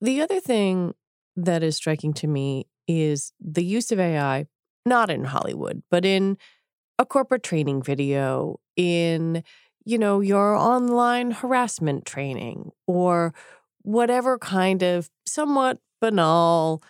The 0.00 0.20
other 0.20 0.40
thing 0.40 0.94
that 1.36 1.62
is 1.62 1.76
striking 1.76 2.12
to 2.14 2.26
me 2.26 2.66
is 2.88 3.32
the 3.40 3.64
use 3.64 3.92
of 3.92 4.00
AI, 4.00 4.46
not 4.84 5.10
in 5.10 5.24
Hollywood, 5.24 5.82
but 5.90 6.04
in 6.04 6.36
a 6.98 7.06
corporate 7.06 7.42
training 7.42 7.82
video, 7.82 8.58
in, 8.76 9.44
you 9.84 9.98
know, 9.98 10.20
your 10.20 10.54
online 10.54 11.30
harassment 11.30 12.04
training, 12.04 12.70
or 12.86 13.32
whatever 13.82 14.38
kind 14.38 14.82
of 14.82 15.10
somewhat 15.26 15.78
banal 16.00 16.82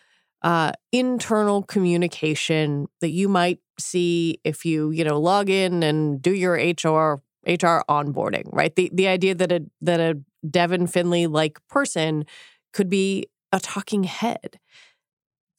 uh, 0.43 0.73
internal 0.91 1.63
communication 1.63 2.89
that 3.01 3.11
you 3.11 3.29
might 3.29 3.61
see 3.79 4.41
if 4.45 4.65
you, 4.65 4.91
you 4.91 5.05
know, 5.05 5.19
log 5.21 5.49
in 5.49 5.83
and 5.83 6.21
do 6.21 6.35
your 6.35 6.55
HR 6.55 7.23
HR 7.47 7.83
onboarding, 7.89 8.49
right? 8.53 8.75
The 8.75 8.91
the 8.93 9.09
idea 9.09 9.35
that 9.35 9.53
a 9.53 9.65
that 9.81 10.01
a 10.01 10.21
Devin 10.49 10.87
Finley 10.87 11.27
like 11.27 11.59
person 11.69 12.25
could 12.73 12.89
be 12.89 13.27
a 13.53 13.61
talking 13.61 14.05
head. 14.05 14.59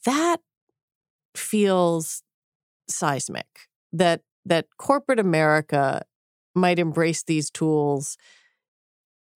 That 0.05 0.37
feels 1.35 2.23
seismic. 2.89 3.69
That 3.91 4.21
that 4.45 4.67
corporate 4.77 5.19
America 5.19 6.03
might 6.55 6.79
embrace 6.79 7.23
these 7.23 7.49
tools 7.49 8.17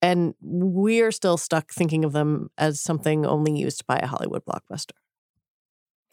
and 0.02 0.36
we're 0.42 1.12
still 1.12 1.38
stuck 1.38 1.72
thinking 1.72 2.06
of 2.06 2.14
them 2.14 2.50
as 2.58 2.80
something 2.80 3.26
only 3.26 3.58
used 3.58 3.88
by 3.88 3.98
a 3.98 4.08
Hollywood 4.08 4.44
blockbuster. 4.46 4.92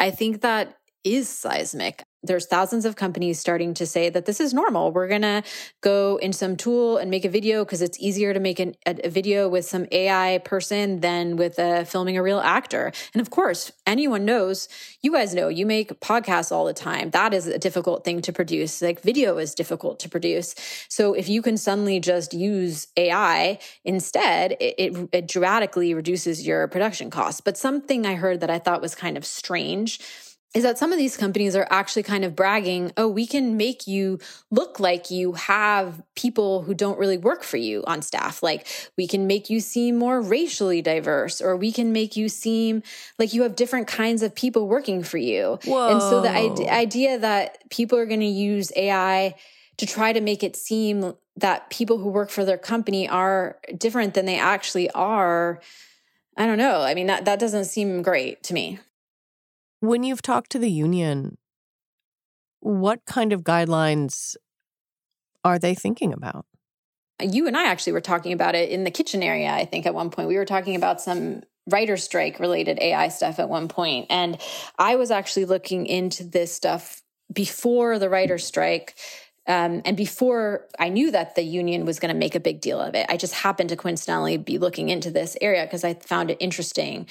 I 0.05 0.11
think 0.11 0.43
that 0.43 0.77
is 1.03 1.29
seismic. 1.31 2.05
There's 2.25 2.47
thousands 2.47 2.85
of 2.85 2.97
companies 2.97 3.39
starting 3.39 3.75
to 3.75 3.87
say 3.87 4.09
that 4.11 4.27
this 4.27 4.41
is 4.41 4.55
normal. 4.55 4.93
We're 4.93 5.09
going 5.09 5.23
to 5.23 5.43
go 5.81 6.17
in 6.17 6.33
some 6.33 6.57
tool 6.57 6.97
and 6.97 7.11
make 7.11 7.25
a 7.25 7.29
video 7.29 7.65
because 7.65 7.83
it's 7.83 7.99
easier 8.01 8.33
to 8.33 8.41
make 8.41 8.59
an, 8.59 8.75
a, 8.87 9.07
a, 9.07 9.11
video 9.11 9.49
with 9.49 9.65
some 9.65 9.87
AI 9.93 10.41
person 10.45 11.01
than 11.01 11.37
with 11.37 11.59
uh, 11.59 11.85
filming 11.85 12.17
a 12.17 12.23
real 12.23 12.41
actor. 12.41 12.93
And 13.13 13.21
of 13.21 13.31
course, 13.31 13.71
anyone 13.87 14.25
knows, 14.25 14.69
you 15.03 15.13
guys 15.13 15.35
know, 15.35 15.49
you 15.49 15.67
make 15.67 16.01
podcasts 16.01 16.51
all 16.51 16.65
the 16.65 16.75
time. 16.75 17.11
That 17.11 17.35
is 17.35 17.47
a 17.47 17.59
difficult 17.59 18.05
thing 18.05 18.23
to 18.23 18.33
produce. 18.33 18.83
Like 18.83 19.01
video 19.01 19.39
is 19.39 19.55
difficult 19.55 20.01
to 20.01 20.09
produce. 20.09 20.55
So 20.89 21.15
if 21.15 21.29
you 21.29 21.43
can 21.43 21.57
suddenly 21.57 22.01
just 22.01 22.33
use 22.33 22.89
AI 22.97 23.59
instead, 23.85 24.53
it, 24.53 24.75
it, 24.79 25.09
it 25.13 25.29
dramatically 25.29 25.95
reduces 25.95 26.47
your 26.47 26.67
production 26.69 27.11
costs. 27.11 27.41
But 27.41 27.57
something 27.57 28.07
I 28.07 28.15
heard 28.15 28.41
that 28.41 28.51
I 28.51 28.59
thought 28.59 28.81
was 28.81 28.95
kind 28.95 29.17
of 29.17 29.25
strange 29.25 30.01
is 30.55 30.63
that 30.63 30.79
some 30.79 30.93
of 30.93 30.99
these 30.99 31.17
companies 31.17 31.57
are 31.57 31.67
actually 31.69 32.05
kind 32.05 32.25
of 32.25 32.37
bragging, 32.37 32.93
oh, 32.97 33.09
we 33.09 33.27
can 33.27 33.57
make 33.57 33.89
you 33.89 34.21
look 34.53 34.79
like 34.79 35.11
you 35.11 35.33
have 35.33 36.01
people 36.15 36.63
who 36.63 36.75
don't 36.75 36.99
really 36.99 37.19
work 37.19 37.43
for 37.43 37.57
you 37.57 37.83
on 37.89 38.01
staff. 38.03 38.41
Like 38.41 38.67
we 38.97 39.09
can 39.09 39.27
make 39.27 39.51
you 39.51 39.59
seem 39.59 39.99
more 39.99 40.21
racially 40.21 40.81
diverse, 40.81 41.41
or 41.41 41.57
we 41.57 41.73
can 41.73 41.93
make 41.93 42.17
you 42.17 42.29
seem 42.29 42.85
like 43.19 43.35
you 43.35 43.43
have 43.43 43.57
different 43.57 43.89
kinds 43.89 44.23
of 44.23 44.35
people 44.35 44.69
working 44.69 45.03
for 45.03 45.19
you. 45.19 45.59
Whoa. 45.65 45.89
And 45.89 46.01
so 46.01 46.21
the 46.21 46.31
idea 46.73 47.19
that 47.19 47.69
people 47.69 47.99
are 47.99 48.07
going 48.07 48.21
to 48.21 48.27
use 48.27 48.73
AI 48.77 49.35
to 49.79 49.87
try 49.87 50.13
to 50.13 50.21
make 50.21 50.45
it 50.45 50.55
seem 50.55 51.15
that 51.37 51.69
people 51.69 51.99
who 51.99 52.09
work 52.09 52.31
for 52.31 52.45
their 52.45 52.59
company 52.59 53.09
are 53.09 53.59
different 53.77 54.15
than 54.15 54.25
they 54.25 54.39
actually 54.39 54.89
are. 54.91 55.61
I 56.37 56.47
don't 56.47 56.59
know. 56.59 56.83
I 56.83 56.95
mean, 56.95 57.09
that, 57.09 57.25
that 57.25 57.41
doesn't 57.41 57.65
seem 57.65 58.03
great 58.03 58.45
to 58.45 58.55
me. 58.55 58.79
When 59.85 60.03
you've 60.03 60.23
talked 60.23 60.51
to 60.53 60.59
the 60.59 60.71
union, 60.71 61.37
what 62.61 63.05
kind 63.05 63.35
of 63.35 63.43
guidelines 63.43 64.35
are 65.45 65.59
they 65.59 65.75
thinking 65.75 66.11
about? 66.11 66.47
Uh, 67.21 67.27
you 67.31 67.47
and 67.47 67.55
I 67.55 67.67
actually 67.67 67.93
were 67.93 68.01
talking 68.01 68.33
about 68.33 68.55
it 68.55 68.71
in 68.71 68.85
the 68.85 68.91
kitchen 68.91 69.23
area, 69.23 69.51
I 69.51 69.67
think, 69.67 69.85
at 69.85 69.93
one 69.93 70.09
point. 70.09 70.29
We 70.29 70.39
were 70.39 70.47
talking 70.47 70.75
about 70.75 71.03
some 71.03 71.43
writer 71.69 71.99
strike 71.99 72.41
related 72.41 72.79
AI 72.81 73.09
stuff 73.09 73.39
at 73.39 73.51
one. 73.51 73.69
And 74.09 74.39
I 74.79 74.97
was 74.97 75.11
actually 75.11 75.45
looking 75.45 75.85
into 75.85 76.25
this 76.25 76.51
stuff 76.51 77.03
before 77.31 77.99
the 77.99 78.09
writer 78.09 78.39
strike 78.39 78.95
um, 79.47 79.83
and 79.85 79.97
before 79.97 80.67
I 80.79 80.89
knew 80.89 81.11
that 81.11 81.35
the 81.35 81.43
union 81.43 81.85
was 81.85 81.99
going 81.99 82.13
to 82.13 82.19
make 82.19 82.35
a 82.35 82.41
big 82.41 82.61
deal 82.61 82.81
of 82.81 82.95
it, 82.95 83.07
I 83.09 83.17
just 83.17 83.35
happened 83.35 83.69
to 83.71 83.77
coincidentally 83.77 84.37
be 84.39 84.59
looking 84.59 84.89
into 84.89 85.11
this 85.11 85.37
area 85.41 85.65
because 85.65 85.85
I 85.85 85.95
found 85.95 86.31
it 86.31 86.39
interesting. 86.41 87.07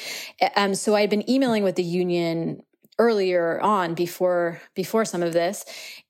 Um, 0.56 0.74
so 0.74 0.96
I 0.96 1.02
had 1.02 1.10
been 1.10 1.30
emailing 1.30 1.64
with 1.64 1.76
the 1.76 1.84
union 1.84 2.64
earlier 3.00 3.60
on 3.62 3.94
before 3.94 4.62
before 4.74 5.06
some 5.06 5.22
of 5.22 5.34
this, 5.34 5.66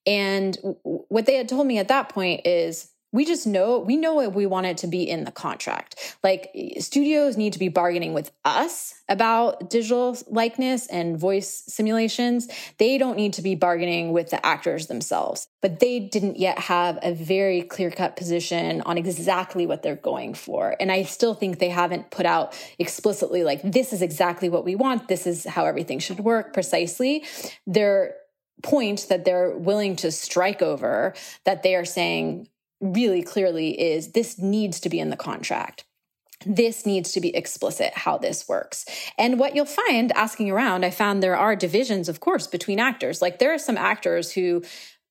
and 0.05 0.57
what 0.83 1.25
they 1.25 1.36
had 1.36 1.49
told 1.49 1.67
me 1.67 1.77
at 1.77 1.89
that 1.89 2.09
point 2.09 2.45
is 2.45 2.92
we 3.13 3.23
just 3.23 3.47
know 3.47 3.80
we 3.80 3.95
know 3.95 4.15
what 4.15 4.34
we 4.34 4.45
want 4.45 4.65
it 4.65 4.78
to 4.80 4.88
be 4.88 5.04
in 5.10 5.23
the 5.23 5.32
contract. 5.32 6.17
Like 6.23 6.49
studios 6.80 7.38
need 7.38 7.54
to 7.54 7.60
be 7.60 7.69
bargaining 7.69 8.13
with 8.13 8.32
us 8.43 8.95
about 9.08 9.69
digital 9.69 10.17
likeness 10.28 10.88
and 10.88 11.17
voice 11.17 11.63
simulations. 11.67 12.47
They 12.80 12.97
don't 12.97 13.15
need 13.15 13.34
to 13.34 13.41
be 13.41 13.56
bargaining 13.56 14.12
with 14.12 14.32
the 14.32 14.43
actors 14.45 14.88
themselves. 14.88 15.47
But 15.62 15.80
they 15.80 15.99
didn't 15.99 16.38
yet 16.38 16.58
have 16.60 16.97
a 17.02 17.13
very 17.13 17.62
clear 17.62 17.91
cut 17.91 18.17
position 18.17 18.82
on 18.82 18.97
exactly 18.97 19.65
what 19.65 19.84
they're 19.84 19.95
going 19.95 20.34
for. 20.34 20.76
And 20.80 20.91
i 20.91 21.04
still 21.04 21.36
think 21.36 21.60
they 21.60 21.69
haven't 21.69 22.10
put 22.10 22.26
out 22.26 22.60
explicitly 22.80 23.43
like 23.43 23.62
this 23.62 23.93
is 23.93 24.02
exactly 24.02 24.49
what 24.49 24.65
we 24.65 24.76
want. 24.76 25.08
This 25.08 25.28
is 25.28 25.45
how 25.45 25.65
everything 25.65 25.99
should 25.99 26.19
work 26.19 26.54
precisely. 26.54 27.23
Their 27.67 28.15
point 28.63 29.08
that 29.10 29.26
they're 29.26 29.52
willing 29.52 29.95
to 29.97 30.12
strike 30.12 30.62
over 30.62 31.13
that 31.43 31.62
they 31.62 31.76
are 31.76 31.86
saying 31.86 32.47
really 32.83 33.23
clearly 33.23 33.79
is 33.79 34.11
this 34.11 34.37
needs 34.37 34.79
to 34.81 34.89
be 34.89 34.99
in 34.99 35.09
the 35.09 35.17
contract 35.17 35.85
this 36.45 36.85
needs 36.85 37.13
to 37.13 37.21
be 37.21 37.35
explicit 37.35 37.93
how 37.93 38.17
this 38.17 38.47
works. 38.47 38.85
And 39.17 39.39
what 39.39 39.55
you'll 39.55 39.65
find 39.65 40.11
asking 40.11 40.51
around, 40.51 40.83
I 40.83 40.89
found 40.89 41.21
there 41.21 41.37
are 41.37 41.55
divisions, 41.55 42.09
of 42.09 42.19
course, 42.19 42.47
between 42.47 42.79
actors. 42.79 43.21
Like 43.21 43.39
there 43.39 43.53
are 43.53 43.59
some 43.59 43.77
actors 43.77 44.31
who 44.31 44.63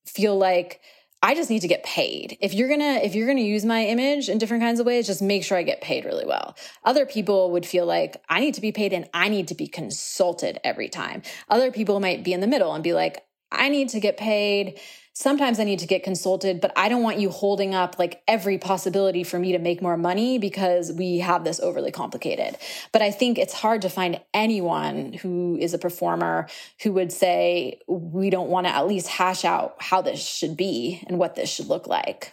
feel 0.06 0.36
like, 0.36 0.80
I 1.24 1.36
just 1.36 1.50
need 1.50 1.60
to 1.60 1.68
get 1.68 1.84
paid. 1.84 2.36
If 2.40 2.52
you're 2.52 2.68
gonna, 2.68 2.94
if 3.02 3.14
you're 3.14 3.28
gonna 3.28 3.42
use 3.42 3.64
my 3.64 3.86
image 3.86 4.28
in 4.28 4.38
different 4.38 4.62
kinds 4.62 4.80
of 4.80 4.86
ways, 4.86 5.06
just 5.06 5.22
make 5.22 5.44
sure 5.44 5.56
I 5.56 5.62
get 5.62 5.80
paid 5.80 6.04
really 6.04 6.26
well. 6.26 6.56
Other 6.84 7.06
people 7.06 7.52
would 7.52 7.64
feel 7.64 7.86
like 7.86 8.20
I 8.28 8.40
need 8.40 8.54
to 8.54 8.60
be 8.60 8.72
paid 8.72 8.92
and 8.92 9.08
I 9.14 9.28
need 9.28 9.46
to 9.48 9.54
be 9.54 9.68
consulted 9.68 10.58
every 10.64 10.88
time. 10.88 11.22
Other 11.48 11.70
people 11.70 12.00
might 12.00 12.24
be 12.24 12.32
in 12.32 12.40
the 12.40 12.48
middle 12.48 12.74
and 12.74 12.82
be 12.82 12.92
like, 12.92 13.24
I 13.52 13.68
need 13.68 13.90
to 13.90 14.00
get 14.00 14.16
paid. 14.16 14.80
Sometimes 15.14 15.60
I 15.60 15.64
need 15.64 15.78
to 15.80 15.86
get 15.86 16.02
consulted, 16.02 16.60
but 16.60 16.72
I 16.74 16.88
don't 16.88 17.02
want 17.02 17.18
you 17.18 17.28
holding 17.28 17.74
up 17.74 17.98
like 17.98 18.22
every 18.26 18.56
possibility 18.56 19.24
for 19.24 19.38
me 19.38 19.52
to 19.52 19.58
make 19.58 19.82
more 19.82 19.98
money 19.98 20.38
because 20.38 20.90
we 20.90 21.18
have 21.18 21.44
this 21.44 21.60
overly 21.60 21.90
complicated. 21.90 22.56
But 22.92 23.02
I 23.02 23.10
think 23.10 23.36
it's 23.36 23.52
hard 23.52 23.82
to 23.82 23.90
find 23.90 24.20
anyone 24.32 25.12
who 25.12 25.58
is 25.60 25.74
a 25.74 25.78
performer 25.78 26.48
who 26.82 26.92
would 26.92 27.12
say, 27.12 27.78
we 27.86 28.30
don't 28.30 28.48
want 28.48 28.66
to 28.66 28.74
at 28.74 28.86
least 28.86 29.06
hash 29.06 29.44
out 29.44 29.76
how 29.80 30.00
this 30.00 30.24
should 30.26 30.56
be 30.56 31.04
and 31.06 31.18
what 31.18 31.34
this 31.34 31.50
should 31.50 31.68
look 31.68 31.86
like. 31.86 32.32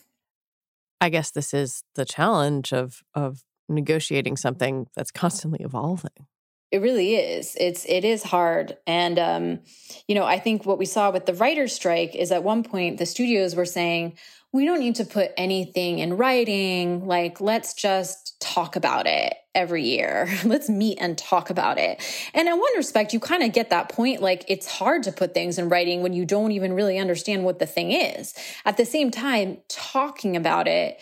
I 1.01 1.09
guess 1.09 1.31
this 1.31 1.53
is 1.53 1.83
the 1.95 2.05
challenge 2.05 2.73
of 2.73 3.03
of 3.13 3.43
negotiating 3.67 4.35
something 4.35 4.87
that's 4.95 5.11
constantly 5.11 5.59
evolving. 5.63 6.28
It 6.71 6.81
really 6.81 7.15
is. 7.15 7.55
It's 7.59 7.85
it 7.85 8.05
is 8.05 8.21
hard, 8.21 8.77
and 8.85 9.17
um, 9.17 9.59
you 10.07 10.13
know, 10.13 10.25
I 10.25 10.37
think 10.37 10.65
what 10.65 10.77
we 10.77 10.85
saw 10.85 11.09
with 11.09 11.25
the 11.25 11.33
writers' 11.33 11.73
strike 11.73 12.15
is 12.15 12.31
at 12.31 12.43
one 12.43 12.63
point 12.63 12.99
the 12.99 13.07
studios 13.07 13.55
were 13.55 13.65
saying 13.65 14.17
we 14.51 14.65
don't 14.65 14.79
need 14.79 14.95
to 14.95 15.05
put 15.05 15.31
anything 15.37 15.99
in 15.99 16.17
writing. 16.17 17.05
Like, 17.05 17.39
let's 17.39 17.73
just 17.75 18.39
talk 18.39 18.75
about 18.75 19.05
it 19.05 19.35
every 19.53 19.83
year. 19.83 20.27
let's 20.45 20.69
meet 20.69 20.97
and 20.99 21.17
talk 21.17 21.51
about 21.51 21.77
it. 21.77 22.01
And 22.33 22.47
in 22.47 22.57
one 22.57 22.77
respect, 22.77 23.13
you 23.13 23.19
kind 23.19 23.43
of 23.43 23.53
get 23.53 23.69
that 23.69 23.89
point. 23.89 24.21
Like, 24.21 24.45
it's 24.47 24.67
hard 24.67 25.03
to 25.03 25.11
put 25.11 25.35
things 25.35 25.59
in 25.59 25.69
writing 25.69 26.01
when 26.01 26.13
you 26.13 26.25
don't 26.25 26.51
even 26.51 26.73
really 26.73 26.97
understand 26.97 27.43
what 27.43 27.59
the 27.59 27.67
thing 27.67 27.91
is. 27.91 28.33
At 28.65 28.77
the 28.77 28.85
same 28.85 29.11
time, 29.11 29.59
talking 29.67 30.35
about 30.35 30.67
it 30.67 30.99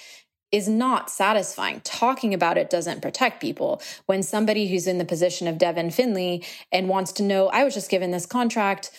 is 0.51 0.67
not 0.67 1.09
satisfying. 1.09 1.81
Talking 1.83 2.33
about 2.33 2.57
it 2.57 2.69
doesn't 2.69 3.01
protect 3.01 3.41
people. 3.41 3.81
When 4.05 4.23
somebody 4.23 4.67
who's 4.67 4.87
in 4.87 4.97
the 4.97 5.05
position 5.05 5.47
of 5.47 5.57
Devin 5.57 5.91
Finley 5.91 6.45
and 6.71 6.89
wants 6.89 7.11
to 7.13 7.23
know, 7.23 7.47
I 7.47 7.63
was 7.63 7.73
just 7.73 7.89
given 7.89 8.11
this 8.11 8.25
contract, 8.25 8.91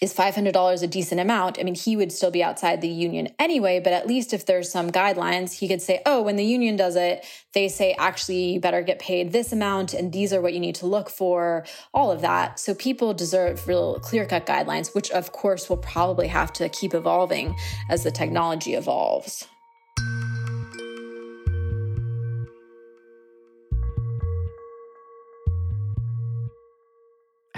is 0.00 0.14
$500 0.14 0.82
a 0.82 0.86
decent 0.86 1.20
amount? 1.20 1.58
I 1.58 1.64
mean, 1.64 1.74
he 1.74 1.96
would 1.96 2.12
still 2.12 2.30
be 2.30 2.42
outside 2.42 2.80
the 2.80 2.88
union 2.88 3.30
anyway, 3.38 3.80
but 3.80 3.92
at 3.92 4.06
least 4.06 4.32
if 4.32 4.46
there's 4.46 4.70
some 4.70 4.92
guidelines, 4.92 5.58
he 5.58 5.66
could 5.66 5.82
say, 5.82 6.02
oh, 6.06 6.22
when 6.22 6.36
the 6.36 6.44
union 6.44 6.76
does 6.76 6.94
it, 6.94 7.24
they 7.52 7.66
say, 7.68 7.96
actually, 7.98 8.52
you 8.52 8.60
better 8.60 8.82
get 8.82 9.00
paid 9.00 9.32
this 9.32 9.52
amount, 9.52 9.94
and 9.94 10.12
these 10.12 10.32
are 10.32 10.40
what 10.40 10.54
you 10.54 10.60
need 10.60 10.76
to 10.76 10.86
look 10.86 11.10
for, 11.10 11.66
all 11.92 12.12
of 12.12 12.20
that. 12.20 12.60
So 12.60 12.74
people 12.74 13.12
deserve 13.12 13.66
real 13.66 13.98
clear 13.98 14.24
cut 14.24 14.46
guidelines, 14.46 14.94
which 14.94 15.10
of 15.10 15.32
course 15.32 15.68
will 15.68 15.78
probably 15.78 16.28
have 16.28 16.52
to 16.54 16.68
keep 16.68 16.94
evolving 16.94 17.56
as 17.90 18.04
the 18.04 18.12
technology 18.12 18.74
evolves. 18.74 19.48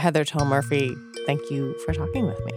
Heather 0.01 0.25
Tal 0.25 0.47
Murphy, 0.47 0.97
thank 1.27 1.51
you 1.51 1.79
for 1.85 1.93
talking 1.93 2.27
with 2.27 2.43
me. 2.47 2.53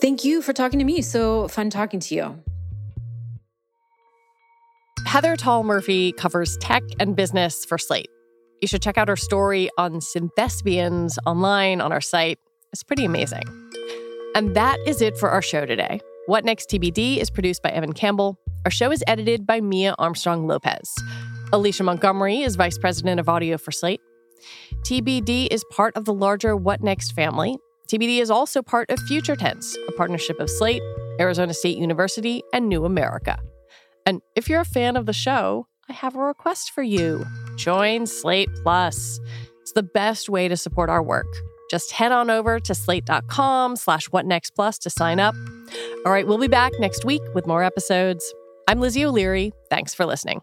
Thank 0.00 0.24
you 0.24 0.42
for 0.42 0.52
talking 0.52 0.80
to 0.80 0.84
me. 0.84 1.02
So 1.02 1.46
fun 1.48 1.70
talking 1.70 2.00
to 2.00 2.14
you. 2.14 2.42
Heather 5.06 5.36
Tal 5.36 5.62
Murphy 5.62 6.12
covers 6.12 6.56
tech 6.58 6.82
and 6.98 7.14
business 7.16 7.64
for 7.64 7.78
Slate. 7.78 8.10
You 8.60 8.66
should 8.66 8.82
check 8.82 8.98
out 8.98 9.08
her 9.08 9.16
story 9.16 9.70
on 9.78 10.00
synthespians 10.00 11.16
online 11.24 11.80
on 11.80 11.92
our 11.92 12.00
site. 12.00 12.38
It's 12.72 12.82
pretty 12.82 13.04
amazing. 13.04 13.44
And 14.34 14.56
that 14.56 14.78
is 14.84 15.00
it 15.00 15.16
for 15.16 15.30
our 15.30 15.40
show 15.40 15.64
today. 15.64 16.00
What 16.26 16.44
Next 16.44 16.68
TBD 16.68 17.18
is 17.18 17.30
produced 17.30 17.62
by 17.62 17.70
Evan 17.70 17.92
Campbell. 17.92 18.36
Our 18.64 18.70
show 18.70 18.90
is 18.90 19.02
edited 19.06 19.46
by 19.46 19.60
Mia 19.60 19.94
Armstrong 19.96 20.46
Lopez. 20.46 20.92
Alicia 21.52 21.84
Montgomery 21.84 22.40
is 22.40 22.56
vice 22.56 22.76
president 22.76 23.20
of 23.20 23.28
audio 23.28 23.56
for 23.56 23.70
Slate. 23.70 24.00
TBD 24.82 25.48
is 25.50 25.64
part 25.70 25.96
of 25.96 26.04
the 26.04 26.14
larger 26.14 26.56
What 26.56 26.82
Next 26.82 27.12
family. 27.12 27.58
TBD 27.88 28.20
is 28.20 28.30
also 28.30 28.62
part 28.62 28.90
of 28.90 28.98
Future 29.00 29.36
Tense, 29.36 29.76
a 29.88 29.92
partnership 29.92 30.38
of 30.40 30.50
Slate, 30.50 30.82
Arizona 31.20 31.54
State 31.54 31.78
University, 31.78 32.42
and 32.52 32.68
New 32.68 32.84
America. 32.84 33.38
And 34.04 34.20
if 34.36 34.48
you're 34.48 34.60
a 34.60 34.66
fan 34.66 34.96
of 34.96 35.06
the 35.06 35.12
show, 35.12 35.66
I 35.88 35.92
have 35.94 36.14
a 36.14 36.20
request 36.20 36.72
for 36.72 36.82
you. 36.82 37.24
Join 37.56 38.06
Slate 38.06 38.50
Plus. 38.62 39.18
It's 39.62 39.72
the 39.72 39.82
best 39.82 40.28
way 40.28 40.48
to 40.48 40.56
support 40.56 40.90
our 40.90 41.02
work. 41.02 41.26
Just 41.70 41.92
head 41.92 42.12
on 42.12 42.30
over 42.30 42.58
to 42.60 42.74
slate.com 42.74 43.76
slash 43.76 44.08
whatnextplus 44.08 44.78
to 44.80 44.90
sign 44.90 45.20
up. 45.20 45.34
All 46.06 46.12
right, 46.12 46.26
we'll 46.26 46.38
be 46.38 46.48
back 46.48 46.72
next 46.78 47.04
week 47.04 47.22
with 47.34 47.46
more 47.46 47.62
episodes. 47.62 48.34
I'm 48.66 48.80
Lizzie 48.80 49.04
O'Leary. 49.04 49.52
Thanks 49.70 49.94
for 49.94 50.06
listening. 50.06 50.40